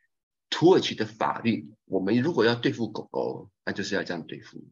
[0.51, 4.65] 土耳其的法律，我们如果要对付狗狗，那就是要这样对付。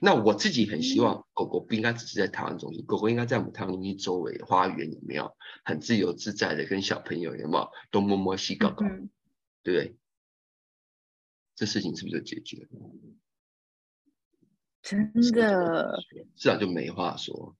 [0.00, 8.86] 那我自己很希望狗狗不应该只是在台湾中心，狗狗应该在我们台湾中心周围花园有没有很自由自在的跟小朋友有没有东摸摸西搞搞，
[9.62, 9.96] 对不对？
[11.54, 12.90] 这事情是不是就解决了？
[14.82, 16.00] 真的，
[16.34, 17.54] 市长就没话说。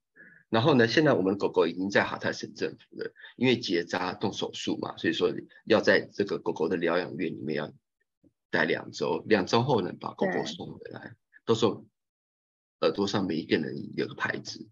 [0.50, 5.32] 然后呢，现在我们的狗狗已经在哈泰省政府了，因为结扎动手术嘛，所以说
[5.64, 7.72] 要在这个狗狗的疗养院里面要
[8.50, 11.14] 待两周，两周后呢把狗狗送回来，
[11.46, 11.86] 到时候。
[12.82, 14.66] 耳朵上每一个人有个牌子，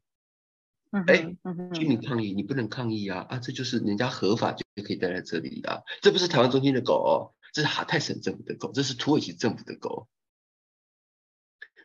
[1.09, 1.37] 哎，
[1.75, 3.27] 居民抗议，你不能抗议啊！
[3.29, 10.09] 啊，这就是人家合法就可以待在这里的，这不是台湾中心的狗，哦这是哈泰省政府的狗，这是土耳其政府的狗。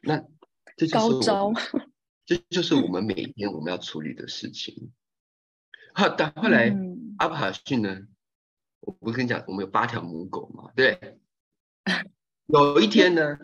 [0.02, 0.24] 那
[0.78, 1.30] 这就是
[2.26, 4.92] 这就是我们每天我们要处理的事情。
[5.94, 8.08] 好，但后来嗯阿帕逊呢，
[8.80, 11.20] 我不是跟你讲，我们有八条母狗嘛，对？
[12.48, 13.38] 有一天呢，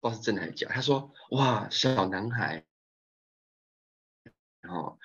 [0.00, 2.64] 不知道是真的还是假，他说：“哇，小男孩，
[4.60, 4.98] 然后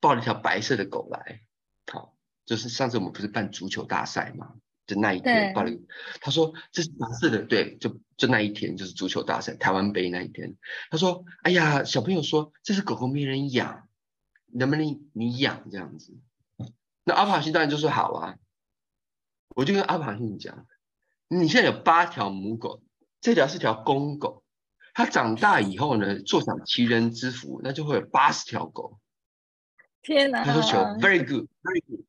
[0.00, 1.42] 抱了一条白色的狗来，
[1.90, 4.56] 好，就是上次我们不是办足球大赛嘛，
[4.94, 5.54] 就那一天
[6.20, 10.56] 他说这是白色的，对，就就那一天就是足球大赛台湾杯那一天，
[10.90, 13.88] 他说：哎呀，小朋友说这只狗狗没人养，
[14.52, 16.12] 能不能你养这样子？
[17.04, 18.36] 那阿帕西当然就说好啊，
[19.56, 20.66] 我就跟阿帕西讲，
[21.28, 22.82] 你现在有八条母狗，
[23.20, 24.44] 这条是条公狗，
[24.94, 28.98] 它长大以后呢，坐享其人之福，那就会有八十条狗。
[30.02, 30.44] 天哪！
[30.44, 32.04] 他说球 very good very good，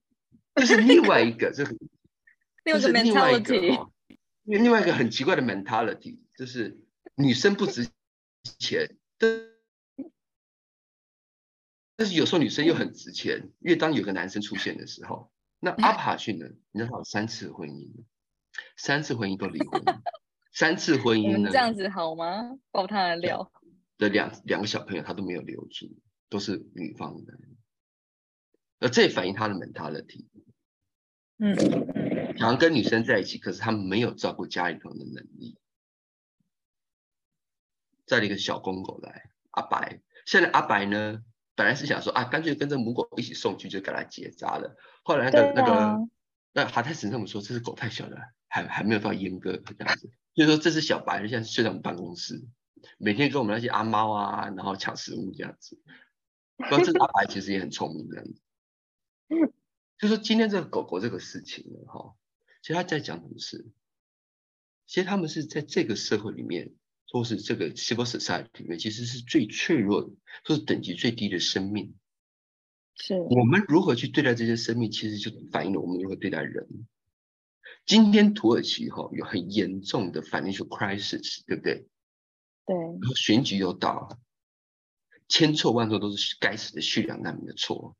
[0.56, 1.76] 这是另外一个这个，
[2.64, 3.92] 另外一个这是另外一个 mentality，哦，
[4.44, 6.80] 另另外一个很奇怪的 mentality，就是
[7.16, 7.90] 女生不值
[8.60, 9.50] 钱，但
[11.96, 17.92] 但是有时候女生又很值钱，因为当有个男生出现的时候，那阿帕逊呢，你知道他有三次婚姻，
[18.78, 19.84] 三次婚姻都离婚，
[20.52, 22.58] 三次婚姻呢们这样子好吗？
[22.72, 23.52] 爆他的料，
[23.98, 25.96] 的两两个小朋友他都没有留住，
[26.30, 27.34] 都是女方的，
[28.80, 30.26] 而这也反映他的 mentality。
[31.38, 35.58] 嗯，想要跟女生在一起，可是他没有照顾家里头的能力。
[38.06, 40.02] 再了一个小公狗来，阿白。
[40.26, 41.24] 现在阿白呢，
[41.56, 44.78] 本来是想说啊，干脆跟着母狗一起送去，就给它结扎了。
[45.04, 46.10] 后来那个、对那啊个
[46.54, 48.18] 那哈泰神跟我们说，这只狗太小了，
[48.48, 50.12] 还还没有到阉割这样子。
[50.34, 52.42] 就是说这只小白现在睡在我们办公室，
[52.98, 55.80] 每天跟我们那些阿猫啊，然后抢食物这样子。
[56.58, 58.42] 不过这只阿白其实也很聪明这样子。
[60.04, 62.14] 就说今天这个狗狗这个事情呢，哈，
[62.62, 63.72] 其实他在讲什么事？
[64.86, 66.74] 其实他们是在这个社会里面，
[67.08, 70.10] 或是这个 civil society 里面，其实是最脆弱的，
[70.44, 71.96] 或是等级最低的生命。
[72.96, 76.68] 是我们如何去对待这些生命，其实就反映了我们如何对待人。
[77.86, 81.88] 今天土耳其哈、有很严重的 financial crisis，对不对？
[82.66, 84.20] 对，然后选举又到，
[85.30, 87.96] 千错万错都是该死的叙利亚难民的错，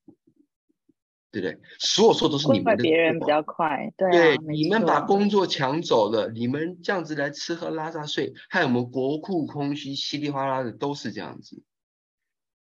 [1.34, 1.60] 对不对？
[1.80, 11.64] 所有错都是你怪们的错别人比较快，对对你们把工作抢走了，你们这样子来吃喝拉撒睡，害我们国库空虚，稀里哗啦的都是这样子，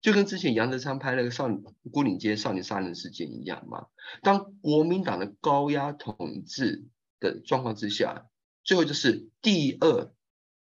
[0.01, 3.89] 就跟之前杨德昌拍那个少女孤岭街少年杀人事件一样嘛。
[4.23, 6.87] 当国民党的高压统治
[7.21, 8.27] 的状况之下，
[8.65, 10.11] 最后就是第二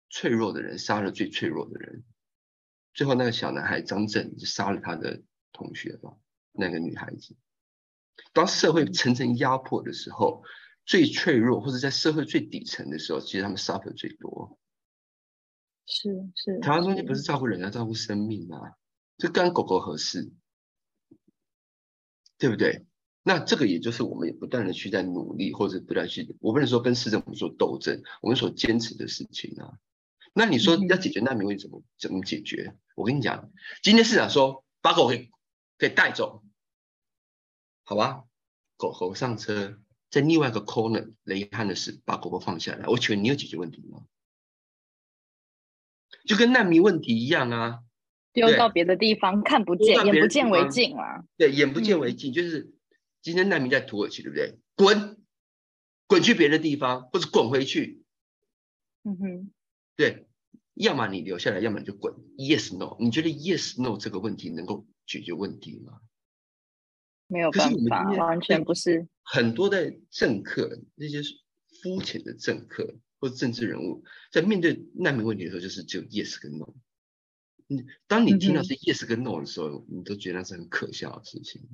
[0.09, 2.05] 脆弱的人杀了最脆弱的人，
[2.93, 6.13] 最后那个小男孩张震就杀了他的同学吧，
[6.53, 7.35] 那个女孩子。
[8.33, 10.43] 当社会层层压迫的时候，
[10.85, 14.57] 最脆弱或者在社会最底层的时候，其实他们 suffer 最多。
[15.85, 16.59] 是是。
[16.59, 18.77] 台湾中间不是照顾人，要照顾生命啊，
[19.17, 20.31] 这跟狗狗合适，
[22.37, 22.85] 对不对？
[23.25, 29.79] 那这个也就是我们也不断的去在努力，或者不断去，我不能说跟市政府做斗争，我们所坚持的事情啊。
[30.33, 32.75] 那你说要解决难民问题怎么怎么解决？
[32.95, 33.49] 我跟你讲，
[33.81, 35.31] 今天市长说把狗给
[35.77, 36.42] 给带走，
[37.83, 38.23] 好吧？
[38.77, 42.87] 狗狗上车，在另外一个 corner，雷汉的是把狗狗放下来。
[42.87, 44.05] 我请问你有解决问题吗？
[46.25, 47.83] 就跟难民问题一样啊，
[48.31, 51.25] 对丢到别的地方看不丢见，眼不见为方净啊。
[51.37, 52.73] 对，眼不见嗯为净，就是
[53.21, 54.57] 今天难民在土耳其，对不对？
[54.75, 55.21] 滚，
[56.07, 58.03] 滚去别的地方，或者滚回去，
[59.03, 59.51] 嗯哼，
[59.95, 60.27] 对，
[60.73, 62.13] 要么你留下来，要么你就滚。
[62.37, 65.99] Yes no，你觉得 Yes no 这个问题能够解决问题吗？
[67.33, 69.07] 没有可是我们办法，完全不是。
[69.23, 71.21] 很多的政客，那些
[71.81, 76.73] 肤浅的政客或者政治人物，在面对难民问题的时候，就是只有 yes 跟 no。
[77.65, 81.67] 你当你听到是 yes 跟 no 的时候，你都觉得那是很可笑的事情。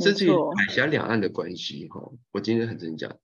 [0.00, 3.16] 甚至于海峡两岸的关系，哈，我今天很真讲，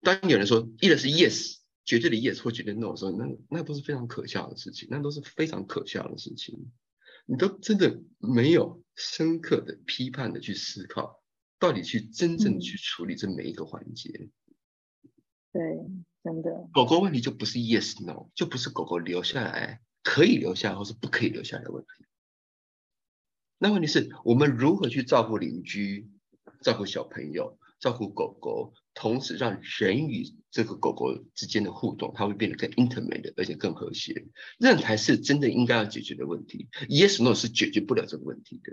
[0.00, 6.72] 当有人说一的是 yes，绝对的 yes 或绝对 no 的时候，那那都是非常可笑的事情，那都是非常可笑的事情。
[7.30, 11.22] 你都真的没有深刻的批判的去思考，
[11.58, 14.30] 到底去真正去处理这每一个环节。
[15.52, 15.62] 对，
[16.24, 22.06] 真的，狗狗问题就不是 yes no，就不是狗狗留下来可以留下来或是不可以留下来的问题。
[23.58, 26.10] 那问题是我们如何去照顾邻居、
[26.62, 34.26] 照顾小朋友、照顾狗狗，同时让人与这个狗狗之间的互动，它会变得更 intimate，而且更和谐，
[34.58, 36.68] 这才是真的应该要解决的问题。
[36.88, 38.72] Yes no 是解决不了这个问题的。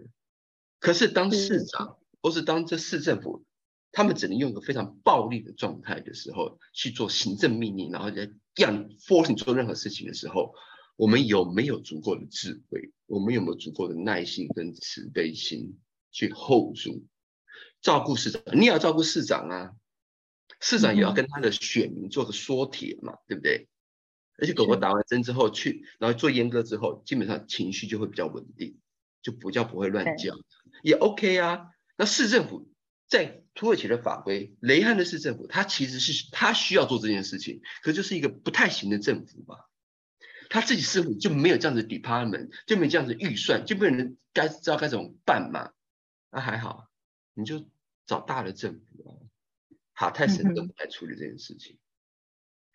[0.79, 3.43] 可是当市是长或是当这市政府，
[3.91, 10.53] 他们只能用一个非常暴力的状态的时候去做行政命令，然后在让你 force 你做任何事情的时候，
[10.95, 12.91] 我们有没有足够的智慧？
[13.07, 15.77] 我们有没有足够的耐心跟慈悲心
[16.11, 17.05] 去 hold 住，
[17.81, 18.41] 照顾市长？
[18.53, 19.71] 你也要照顾市长啊，
[20.61, 23.67] 市长也要跟他的选民做个说帖嘛，对不对？
[24.37, 28.77] 而且狗狗打完针之后去，然后做阉割之后，基本上情绪就会比较稳定，
[29.21, 30.35] 就不叫不会乱叫，
[30.83, 31.67] 也 OK 啊。
[31.97, 32.67] 那市政府。
[33.07, 39.69] 在土耳其的法规，雷汉的市政府，他其实是他需要做这件事情，可就是一个不太行的政府吧。
[40.49, 45.71] 他自己似乎就没有这样子 department，就没这样子预算，就没有人该知道该怎么办嘛。
[46.31, 46.89] 那还好，
[47.35, 47.67] 你就
[48.07, 49.13] 找大的政府啊，
[49.95, 51.79] 哈泰神都不来处理这件事情。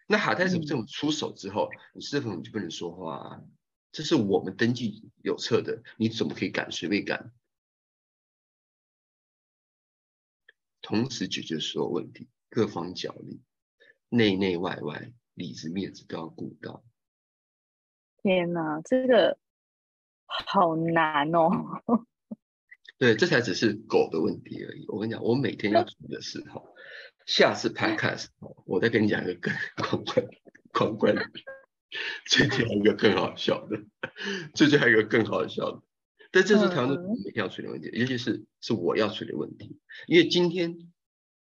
[0.09, 3.43] 那哈泰神政府出手之后，你市政府就不能说话啊。
[3.93, 6.71] 这是我们登记有册的，你怎么可以赶？
[6.73, 7.33] 随便赶？
[10.81, 13.43] 同时解决所有问题，各方角力，
[14.09, 16.85] 内内外外，里子面子都要顾到。
[18.23, 19.39] 天哪，这个
[20.25, 21.51] 好难哦！
[22.99, 24.87] 对，这才只是狗的问题而已。
[24.89, 26.63] 我跟你讲，我每天要做的事哈，
[27.31, 28.27] 下次 podcast
[28.67, 30.27] 我再跟你讲一个更 狂关
[30.73, 31.15] 狂关。
[32.27, 33.85] 最近还有一个更好笑的，
[34.53, 35.81] 最近还有一个更好笑的。
[36.33, 39.79] 但这是台湾的每天要处理问题，尤其是是我要处理问题。
[40.09, 40.77] 因为今天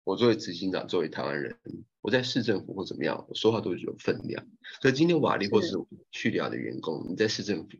[0.04, 1.58] 我作为执行长，作为台湾人，
[2.02, 4.46] 我在市政府或怎么样，我说话都是有分量。
[4.82, 5.74] 所以今天瓦力或是
[6.10, 7.78] 去掉的员工，你在市政府，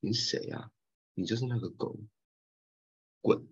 [0.00, 0.70] 你谁呀？
[1.12, 1.98] 你就是那个狗，
[3.20, 3.46] 滚！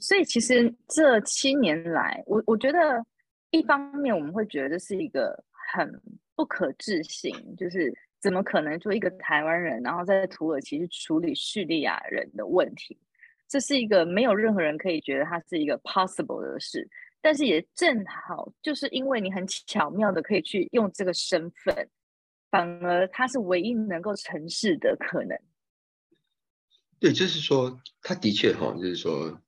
[0.00, 3.04] 所以其实这七年来，我我觉得
[3.50, 5.44] 一方面我们会觉得是一个
[5.74, 6.00] 很
[6.34, 7.92] 不可置信，就是。
[8.18, 12.98] 怎么可能做一个台湾人，然后在土耳其去处理叙利亚人的问题？
[13.46, 16.88] 这是一个没有任何人可以觉得它是一个 possible 的事。
[17.20, 21.88] 但是也正好就是因为你很巧妙的可以去用这个身份，
[22.50, 25.38] 反而他是唯一能够成事的可能。
[26.98, 29.40] 对，就是说他的确哈，就是说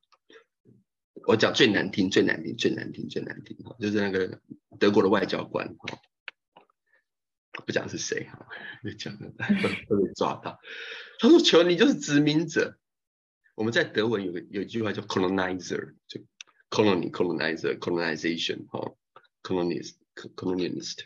[1.26, 4.40] 我讲最难听、最难听、最难听、最难听哈，就是那个
[4.78, 5.98] 德国的外交官哈。
[7.66, 8.46] 不讲是谁哈，
[8.84, 9.32] 就讲了
[9.88, 10.58] 会 被抓到。
[11.18, 12.78] 他说：“求你就是殖民者。”
[13.56, 16.20] 我们在德文有个有一句话叫 “colonizer”，就
[16.70, 18.94] “colony colonizer colonization” 哈
[19.42, 21.00] ，“colonist colonialist”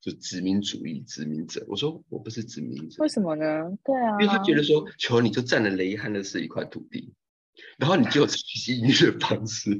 [0.00, 1.62] 就殖民主义殖民者。
[1.68, 3.44] 我说我不是殖民者，为什么呢？
[3.84, 7.12] 对啊，因为他觉得说，求你就占了雷汉的是一块土地，
[7.78, 9.70] 然后你就吸引的方式，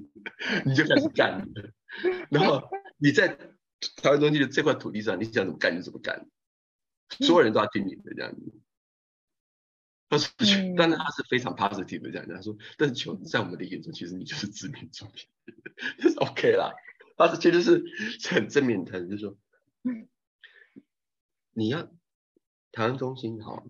[0.65, 1.45] 你就开始干了，
[2.31, 2.69] 然后
[2.99, 3.39] 你在。
[3.97, 6.29] 台湾东西的这块土地上，你想怎么干就怎么干，
[7.21, 8.53] 所有人都要听你的这样子。
[10.11, 10.31] 他说，
[10.77, 12.35] 但是他是非常 positive 的这样子。
[12.35, 15.31] 他说，但是球在我们的眼中，其实你就是致命作品，
[15.99, 16.75] 就是 OK 啦。
[17.17, 19.35] 他是其实是很正面的，就是说，
[21.53, 21.91] 你要
[22.73, 23.67] 台湾中心好，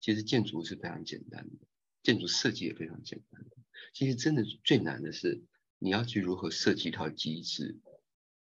[0.00, 1.66] 其实建筑是非常简单的，
[2.04, 3.56] 建筑设计也非常简单的。
[3.92, 5.42] 其实真的最难的是，
[5.80, 7.80] 你要去如何设计一套机制。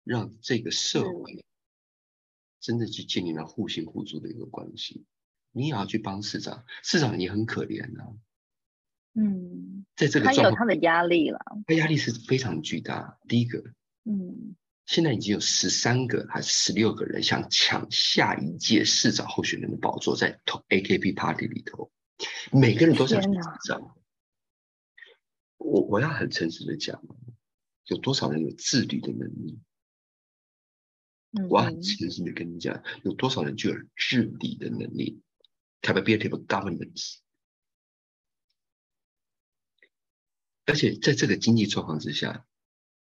[0.04, 1.44] 让这个社会
[2.58, 5.04] 真的去建立了互信互助的一个关系，
[5.52, 8.12] 你也要去帮市长，市长也很可怜啊。
[9.14, 11.38] 嗯，在这个他有他的压力了，
[11.68, 13.16] 他压力是非常巨大。
[13.28, 13.62] 第一个，
[14.02, 14.56] 嗯，
[14.86, 21.91] 现在已经有十三个还是十六个人想抢下一届市长候选人的宝座，在 AKP Party 里头，
[22.52, 23.96] 每个人都想去市长。
[25.56, 27.02] 我我要很诚实的讲，
[27.86, 29.60] 有多少人有自律的能力？
[31.48, 35.22] 我很诚实的跟你讲，有多少人具有治理的能力
[35.80, 37.20] ，capability of governance，
[40.66, 42.46] 而且在这个经济状况之下，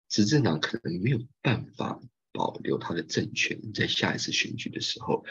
[0.09, 2.01] 执政党可能没有办法
[2.31, 5.23] 保留他的政权，在下一次选举的时候，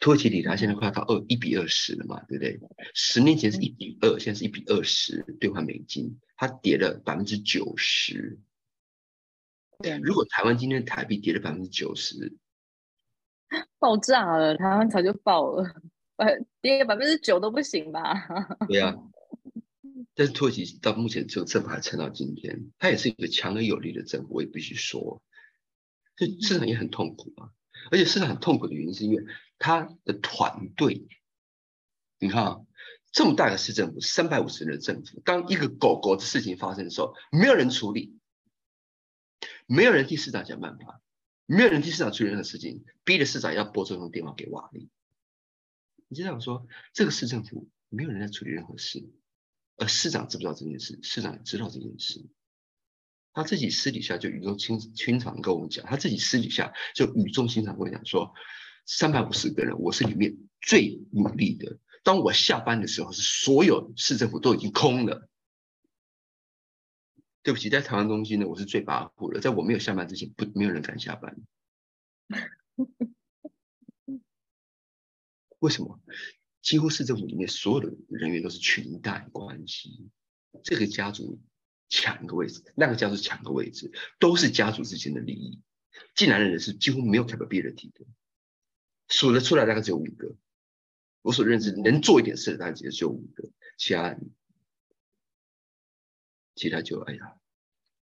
[0.00, 2.60] 土耳其里拉现在快要到二一比二十了嘛，对不对？
[2.94, 8.38] 十年前是一比二，现在是一比二十兑换美金，它跌了百分之九十。
[10.02, 12.36] 如果台湾今天台币跌了百分之九十，
[13.78, 15.64] 爆炸了，台湾早就爆了，
[16.16, 16.26] 呃，
[16.60, 18.14] 跌百分之九都不行吧？
[18.68, 18.96] 对啊，
[20.14, 25.22] 但是土耳其到目前这个政府还撑到今天，它也是一个强而有力的政府，我也必须说，
[26.14, 27.50] 这市场也很痛苦啊。
[27.90, 29.24] 而且市场很痛苦的原因是因为
[29.58, 31.08] 他的团队，
[32.18, 32.60] 你看啊，
[33.12, 38.18] 这么大的市政府，三百五十人的政府，当一个狗狗的事情发生的时候，没有人处理。
[39.70, 41.02] 没有人替市长想办法，
[41.44, 44.88] 没有人替市长处理任何事情，逼着市长要拨这通电话给瓦力。
[46.08, 49.06] 你这样说，这个市政府没有人在处理任何事，
[49.76, 50.98] 而市长知不知道这件事？
[51.02, 52.24] 市长知道这件事，
[53.38, 58.34] 他自己私底下就语重心心长跟我们讲，他自己私底下就语重心长跟我讲说，
[58.84, 61.78] 三百五十个人，我是里面最努力的。
[62.02, 65.28] 当我下班的时候，是所有市政府都已经空了。
[67.44, 71.36] 对不起，在台湾中心呢，我是最跋扈的，在我没有下班之前，不没有人敢下班。
[75.60, 76.00] 为什么？
[76.60, 80.10] 几乎市政府里面所有的人员都是裙带关系，
[80.64, 81.38] 这个家族
[81.88, 85.62] 抢个位置，那个叫做抢个位置，都是家族之间的利益。
[86.14, 88.06] 进来的人是几乎没有 capability 的，
[89.08, 90.36] 数得出来大概只有五个。
[91.22, 94.16] 我所认知能做一点事的，大概只有五个，其他
[96.54, 97.36] 其他就哎呀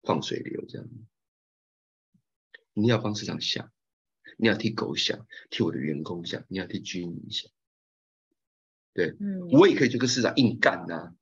[0.01, 0.87] 放水流这样。
[2.73, 3.71] 你要帮市长想，
[4.37, 7.51] 你要替狗想，替我的员工想，你要替居民想。
[8.93, 11.15] 对，嗯，我也可以去跟市长硬干呐，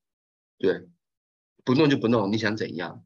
[0.58, 0.88] 对，
[1.64, 3.06] 不弄就不弄，你想怎样？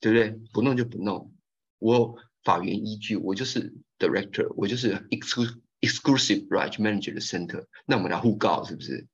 [0.00, 0.30] 对不对？
[0.52, 1.32] 不弄就不弄，
[1.78, 9.06] 我法院依据，我就是 director，我就是 exclusive exclusive right manager 的 center，那我们来互告是不是？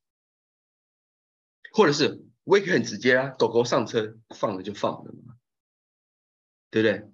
[1.72, 5.36] 或者是我也可以很直接啊，狗狗上车放了就放了嘛，
[6.70, 7.10] 对不对？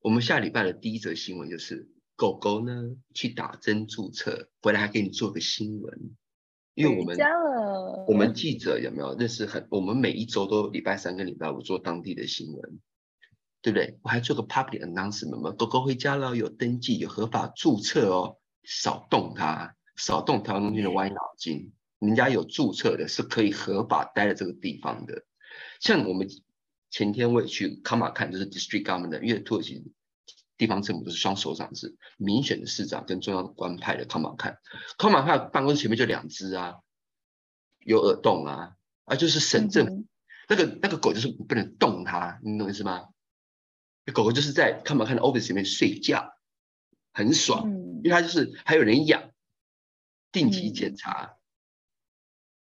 [0.00, 6.16] 我们下礼拜的第一则新闻就是狗狗呢去打针注册，回来还给你做个新闻。
[6.74, 7.16] 因为我们
[8.06, 9.66] 我们记者有没有认识很？
[9.70, 12.80] 我们每一周都礼拜三跟礼拜五做当地的新闻，
[13.60, 13.98] 对不对？
[14.02, 25.24] 我还做个 public announcement 嘛，狗狗回家了，有登记，有合法注册哦，少动它，少动台湾中心的歪脑筋，人家有注册的，是可以合法待在这个地方的。
[25.80, 26.28] 像我们
[26.90, 29.92] 前天我也去卡马看，就是 district government，因为土耳其。
[30.60, 34.58] 地方政府都是双首长制，民选的市长跟中央官派的康马看，
[34.98, 36.80] 康马看办公室前面就两只啊，
[37.78, 40.06] 有耳洞啊，啊就是省政府
[40.50, 43.08] 那个那个狗就是不能动它，你懂意思吗？
[44.12, 46.30] 狗狗就是在康马看的 office 里面睡觉，
[47.14, 49.32] 很爽，因为它就是还有人养，
[50.30, 51.38] 定期检查。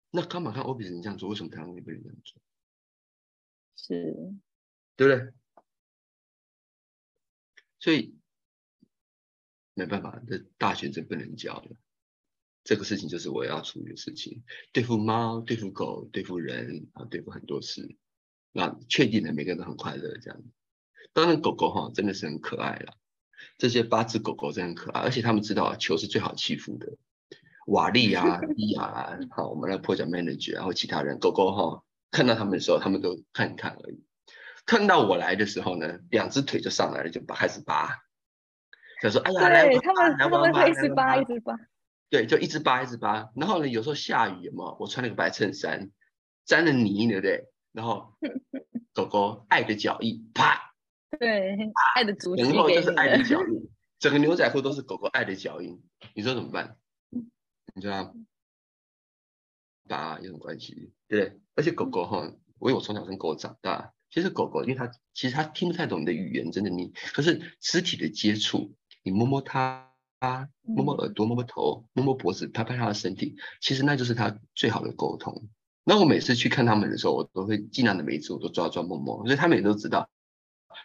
[0.10, 2.42] 那康马看 office 你这样做，为什么台湾不能这样做？
[3.76, 4.34] 是，
[4.96, 5.34] 对不对？
[7.84, 8.16] 所以
[9.74, 11.76] 没办法，这大学生不能教的，
[12.64, 14.42] 这个事情就是我要处理的事情。
[14.72, 17.98] 对付猫，对付狗，对付人啊，对付很多事。
[18.54, 20.42] 那确定的每个人都很快乐这样。
[21.12, 22.94] 当然狗狗哈真的是很可爱了，
[23.58, 26.98] 这些八只狗狗真很可爱，而且他们知道球是最好欺负的。
[27.66, 34.02] 瓦力啊，伊亚啊，好，我们的破奖 manager，然后其他人狗狗哈看到他们的时候，他们都看一看而已。
[34.66, 38.04] 看到我来的时候呢，两只腿就上来了，就把开始扒。
[39.02, 41.54] 他说：“哎呀，来他们他们会一直扒，一直扒。”
[42.10, 43.30] 对，就一直扒，一直扒。
[43.36, 45.92] 然后呢，有时候下雨嘛，我穿了个白衬衫，
[46.46, 47.50] 沾了泥，对不对？
[47.74, 48.14] 然后
[48.94, 50.74] 狗狗爱的脚印，啪！
[51.20, 51.58] 对，
[51.96, 55.84] 爱的足迹然后就是爱的脚印， 整个牛仔裤都是狗狗爱的脚印。
[56.14, 56.78] 你说怎么办？
[57.76, 58.16] 你知道
[59.90, 60.94] 扒有什么关系？
[61.10, 61.42] 对不对？
[61.56, 63.92] 而且狗狗哈，因为我从小跟狗长大。
[64.14, 66.94] 其实狗狗，因为它其实它听不太懂你的语言，真的你。
[67.14, 69.90] 可是肢体的接触，你摸摸它，
[70.62, 75.48] 摸摸耳朵，摸摸头，摸摸脖子，拍拍它的身体，其实那就是它最好的沟通。
[75.84, 80.08] 那我每次去看他们的时候，我都会尽量的每一次我都抓抓摸摸，所以他们也都知道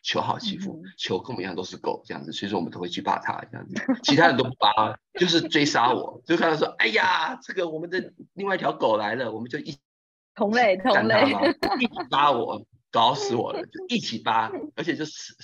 [0.03, 3.75] 球好欺负，球跟我们一样都是狗这样子，所以说我们都会去扒它这样子。
[4.05, 9.77] 其他人都不扒，就是追杀我，就看到说，哎呀，这个我们的另外一条狗来了，我们就一
[10.35, 11.31] 同类同类
[11.79, 12.65] 一起 扒我。
[12.91, 15.35] 搞死我了，就一起扒，而且就是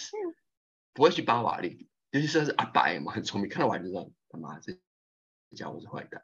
[0.92, 4.72] 不会去扒瓦力，尤其是是阿白嘛，很聪明，看到瓦力就知道他妈这
[5.50, 6.22] 这家伙是坏蛋，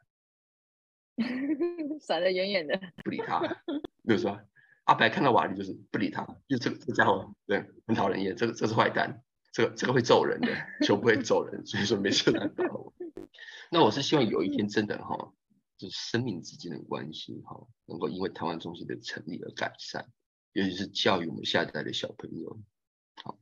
[2.01, 3.39] 闪得远远的，不理他。
[4.03, 4.41] 比如说
[4.85, 10.47] 阿白看到瓦力就是不理他，就这个这家伙对很讨人厌，这个这是坏蛋，这个这个会揍人的，
[10.81, 12.93] 就不会揍人，所以说没事来打我。
[13.69, 15.33] 那我是希望有一天真的哈，
[15.77, 20.11] 就是生命之间的关系哈，能够因为台湾中心的成立而改善。
[20.53, 22.61] 尤其是教育我们下一代的小朋友，
[23.15, 23.39] 好，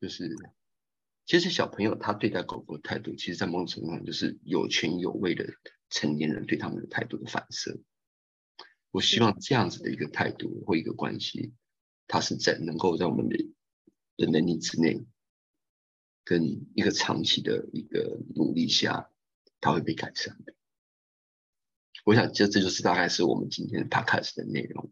[0.00, 0.36] 就是
[1.24, 5.46] 其实小朋友他对待狗狗的态度，其实在某种程度上就是有权有位的
[5.88, 7.80] 成年人对他们的态度的反射。
[8.90, 11.54] 我希望这样子的一个态度或一个关系，
[12.06, 13.36] 它是在能够在我们的
[14.18, 15.06] 的能力之内，
[16.24, 16.42] 跟
[16.74, 19.10] 一个长期的一个努力下，
[19.58, 20.54] 它会被改善的。
[22.04, 24.90] 我想，这这就是大概是我们今天 podcast 的内容。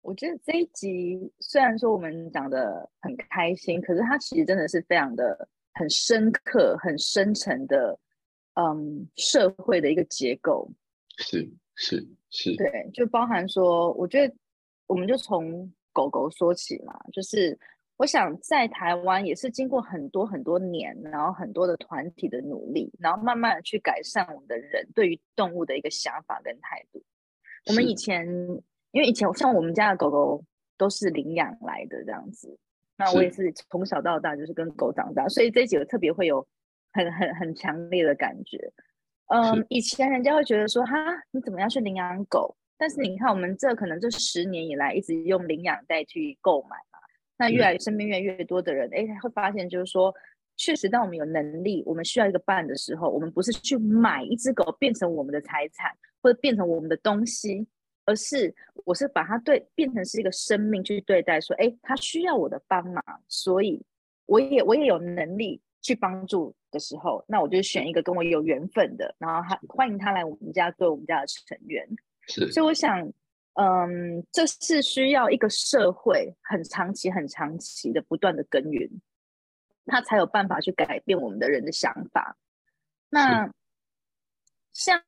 [0.00, 7.98] 我觉得这一集虽然说我们讲的很开心，可是它其实真的是非常的很深刻、很深沉的，
[8.54, 10.70] 嗯，社会的一个结构。
[11.18, 14.32] 是，是是，对，就包含说，我觉得
[14.86, 17.58] 我们就从狗狗说起嘛，就是
[17.96, 27.02] 我想在台湾也是经过很多很多年，然后很多的团体的努力，然后慢慢的去改善我们的人对于动物的一个想法跟态度。
[27.66, 28.26] 我们以前
[28.92, 30.44] 因为以前像我们家的狗狗
[30.76, 32.58] 都是领养来的这样子，
[32.96, 36.46] 那我也是从小到大就是跟狗长大，所以这几个特别会有
[36.92, 38.72] 很很很强烈的感觉。
[39.28, 40.94] 嗯，以前人家会觉得说，哈，
[41.32, 42.56] 你怎么样去领养狗？
[42.78, 46.95] 但是你看，我们这可能这十年以来一直用领养代替购买嘛，
[47.36, 50.14] 那越来身边越来越多的人，哎，会发现就是说，
[50.56, 55.90] 确实，当我们有能力，我们需要一个伴的时候，我们不是去买一只狗变成我们的财产，
[56.22, 57.66] 或者变成我们的东西，
[58.04, 63.82] 而是我是把它对变成是一个生命去对待，说，哎，它需要我的帮忙，所以
[64.26, 65.60] 我也我也有能力。
[65.82, 71.86] 去帮助的时候，那我就选一个跟我有缘分的，然后他欢迎他来我们家做我们家的成员。
[72.26, 73.08] 是，所以我想，
[73.56, 78.88] 嗯，这是需要一个社会很长期、很长期的不断的耕耘，
[79.86, 82.36] 他才有办法去改变我们的人的想法。
[83.08, 83.50] 那
[84.72, 85.02] 像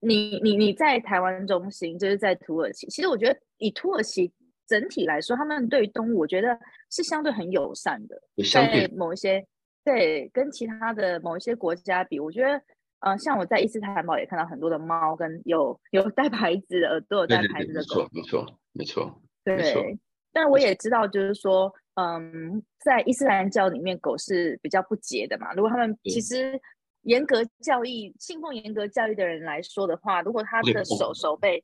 [0.00, 4.32] 你、你、你在台湾中心，就是在土耳其，其实我觉得以土耳其
[4.66, 6.58] 整体来说，他们对于动物，我觉得
[6.90, 8.22] 是相对很友善的，
[8.52, 9.46] 在某一些。
[9.86, 12.58] 对，跟其他的某一些国家比，我觉得，
[13.04, 19.82] 呃，像我在伊斯坦堡也看到很多的猫，跟有有带牌子的，都有带牌子的狗，没错，没错，没错。
[19.82, 19.98] 对，
[20.32, 25.52] 但我也知道，就是说，嗯，在伊斯兰教里面，狗是比较不洁的嘛。
[25.52, 26.58] 如果他们其实
[27.02, 31.62] 严格教义、信奉严格教育的人来说的话，如果他的手手被，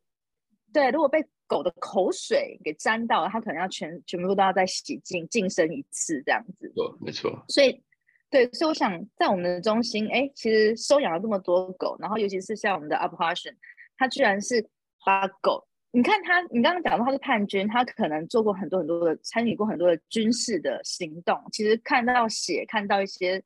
[0.74, 6.70] 对，如果被狗的口水给沾到，他可能要全全部都要再洗净、净身一次这样子。
[6.76, 7.42] 对，没错。
[7.48, 7.82] 所以。
[8.30, 13.58] 对，所以我想在我们的中心，哎，其实收养了这么多狗，然后尤其是像我们的 u p p a s i o n
[13.98, 14.64] 他居然是
[15.04, 23.42] 把狗，你看他，你刚刚讲到他是叛军，他可能做过很多很多的，参与过很多的军事的行动，其实看到血，看到一些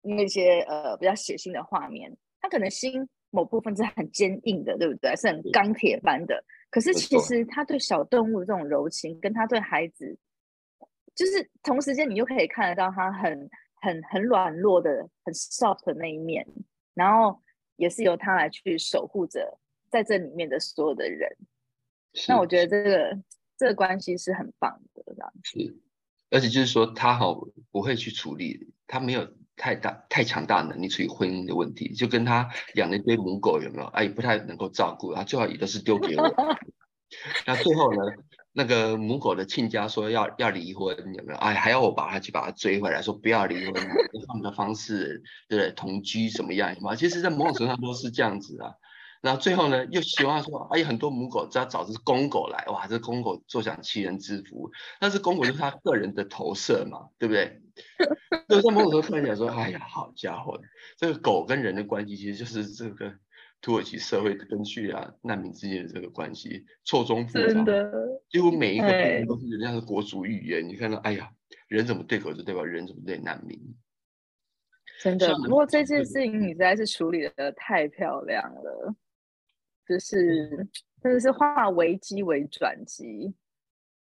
[0.00, 5.12] 那些呃比较血腥的画面，他可能心某部分是很坚硬的，对不对？
[5.16, 10.16] 是很钢铁般的，可是其实他对小动物的这种柔情，跟他对孩子，
[11.16, 13.50] 就是同时间你又可以看得到他很。
[13.82, 16.46] 很很软弱的、很 soft 的那一面，
[16.94, 17.42] 然后
[17.76, 19.58] 也是由他来去守护着
[19.90, 21.28] 在这里面的所有的人。
[22.28, 23.22] 那我觉得这个
[23.58, 25.76] 这个关系是很棒的，这样是。
[26.30, 33.84] 而且就是说，他好不会去处理，他没有太大太强大能力处理婚姻的问题，就跟他养了一堆母狗有没有？
[33.88, 36.22] 哎，不太能够照顾，他最好也都是丢给我。
[37.46, 38.00] 那最后呢？
[38.54, 41.38] 那个母狗的亲家说要要离婚，有没有？
[41.38, 43.72] 哎，还要我把他去把他追回来，说不要离婚，
[44.12, 45.72] 用他们的方式，对不对？
[45.72, 46.76] 同居什么样？
[46.82, 48.74] 嘛，其实，在某种程度上都是这样子啊。
[49.22, 54.70] 然后最后呢，又希望说，哎，很多母狗只要找只公狗来，哇，这公狗坐享其人之福。
[55.00, 57.62] 但是公狗就是他个人的投射嘛，对不对？
[58.48, 60.60] 所以在某种程度看起来说，哎呀，好家伙，
[60.98, 63.14] 这个狗跟人的关系其实就是这个。
[63.62, 67.64] 土耳其社会跟叙利亚难民之间的这个关系错综复杂，
[68.28, 68.86] 几乎每一个
[69.24, 70.68] 都是人家的国族语言。
[70.68, 71.32] 你看到，哎呀，
[71.68, 73.56] 人怎么对狗就代表人怎么对难民？
[75.00, 78.94] 真的，不过这件事情你实在是处理的太漂亮了，
[79.86, 80.68] 就是
[81.00, 83.32] 真的是化危机为转机。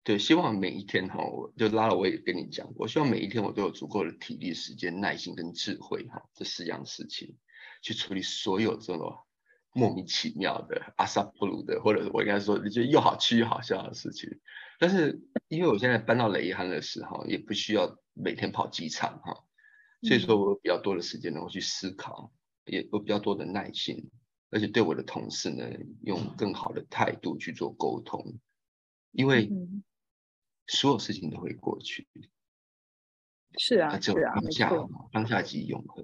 [0.04, 7.36] 对，希望每一天哈，我就拉了我也跟你讲，我希望每一天我都有足够的体力、时间、耐心跟智慧哈，这四样事情
[7.82, 9.18] 去处理所有这种。
[9.78, 14.28] 莫名其妙的阿萨布鲁的，或者我应该说，你觉得又好吃又好笑的事情。
[14.80, 19.46] 但是因为我现在搬到雷汉的时候，也不需要每天跑机场哈，
[20.02, 22.34] 所以说我比较多的时间能够去思考，
[22.66, 24.10] 也有比较多的耐心，
[24.50, 25.70] 而且对我的同事呢，
[26.02, 28.40] 用更好的态度去做沟通，
[29.12, 29.52] 因为
[30.66, 32.08] 所有事情都会过去。
[33.60, 34.72] 是啊，是啊，当下
[35.12, 36.04] 当下即永恒，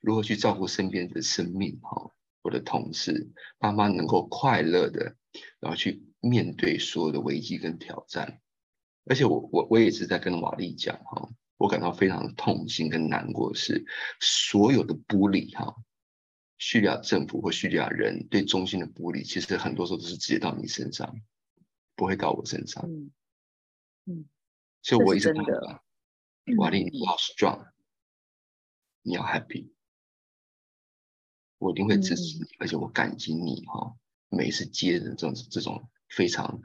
[0.00, 2.10] 如何去照顾身边的生命哈？
[2.42, 5.16] 我的同事，爸妈能够快乐的，
[5.60, 8.40] 然后去面对所有的危机跟挑战，
[9.06, 13.84] 而且我我我也是在跟瓦力讲哈，我感到非常的痛心跟难过，是
[14.20, 15.74] 所有的玻璃哈，
[16.58, 21.16] 叙利亚政府或叙利亚人对中心的玻璃，其实很多时候都是直接到你身上，
[21.96, 22.84] 不会到我身上。
[22.86, 23.10] 嗯
[24.04, 24.28] 嗯，
[24.82, 25.80] 所以我一直觉得，
[26.56, 27.68] 瓦力你要 strong，
[29.02, 29.71] 你要 happy。
[31.62, 33.96] 我一定会支持你，而且我感激你哈。
[34.28, 36.60] 每一次接的这种这种非常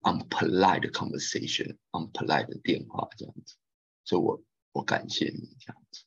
[0.00, 3.56] unpolite 的 conversation，unpolite 的电话这样子，
[4.04, 6.04] 所以我我感谢你这样子，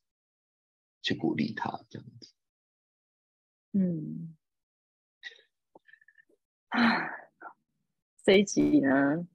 [1.03, 2.32] 去鼓励他这样子。
[3.73, 4.36] 嗯，
[6.69, 6.80] 啊，
[8.23, 9.28] 这一集呢，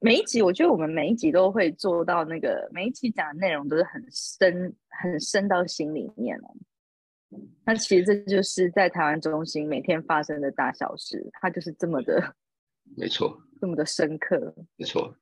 [0.00, 6.54] 每一集我觉得我们每一集都会做到那个，每一集讲的内容都是很深、很深到心里面哦。
[7.64, 12.34] 那其实这就是在台湾中心每天发生的大小事，它就是这么的，
[12.96, 15.16] 没错，这么的深刻，没错。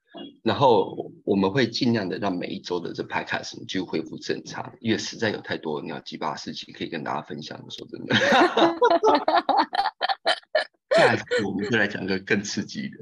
[0.45, 7.59] 然后我们会尽量的让每一周的这 podcast 就恢复正常，因为实在有太多鸟鸡巴事情可以跟大家分享。
[7.69, 8.15] 说真的，
[10.97, 12.97] 下一次我们就来讲个更刺激的。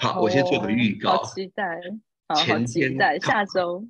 [0.00, 1.80] 好，我先做个预告，期待，
[2.28, 3.86] 好期待下周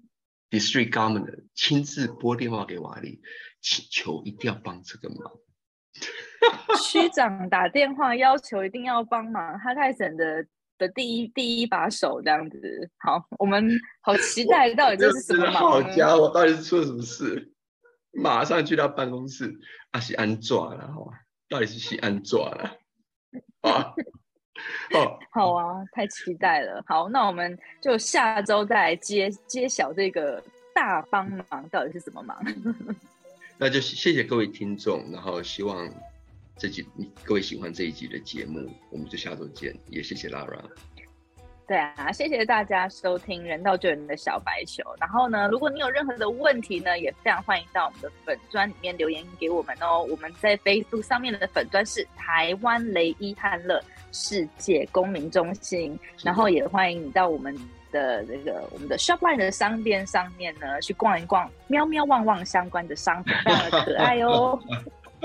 [0.50, 3.22] District Governor 亲自拨电话给瓦力，
[3.66, 5.32] 请求一定要帮这个忙。
[6.78, 10.46] 区长打电话要求一定要帮忙，哈泰省的。
[10.78, 13.66] 的第一第一把手这样子，好，我们
[14.02, 17.50] 好期待到底这是什么好家伙，到底是出了什么事？
[18.12, 19.58] 马上去他办公室，
[19.92, 21.18] 阿西安抓了，好吧？
[21.48, 22.76] 到底是西安抓了？
[23.62, 23.94] 啊，
[24.92, 26.84] 好，好啊，太期待了。
[26.86, 30.44] 好，那我们就下周再来揭揭晓这个
[30.74, 32.38] 大帮忙到底是什么忙。
[33.58, 35.88] 那就谢谢各位听众，然后希望。
[36.58, 36.82] 这集
[37.22, 39.76] 各位喜欢这一集的节目，我们就下周见。
[39.90, 40.58] 也谢谢 Lara。
[41.68, 44.82] 对啊，谢谢大家收听《人道救援的小白球》。
[44.98, 50.02] 然后呢，如果你有任何的问题呢，也非常欢迎到我们的粉砖里面留言给我们哦。
[50.08, 53.78] 我们在 Facebook 上面的粉砖是台湾雷伊汉乐
[54.10, 57.54] 世界公民中心，然后也欢迎你到我们
[57.96, 64.58] 的那个我们的 Shopline 的商店上面呢去逛一逛，喵喵旺旺相关的商品，非常的可爱哦。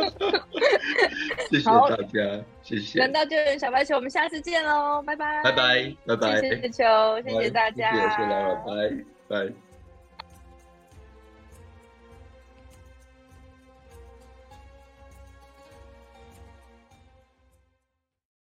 [1.50, 3.00] 谢谢大家，谢谢。
[3.00, 6.40] 轮到救援小白球，我们下次见喽，拜拜，拜拜，拜拜。
[6.42, 8.72] 谢谢球，谢谢大家，谢谢了，拜
[9.28, 9.71] 拜。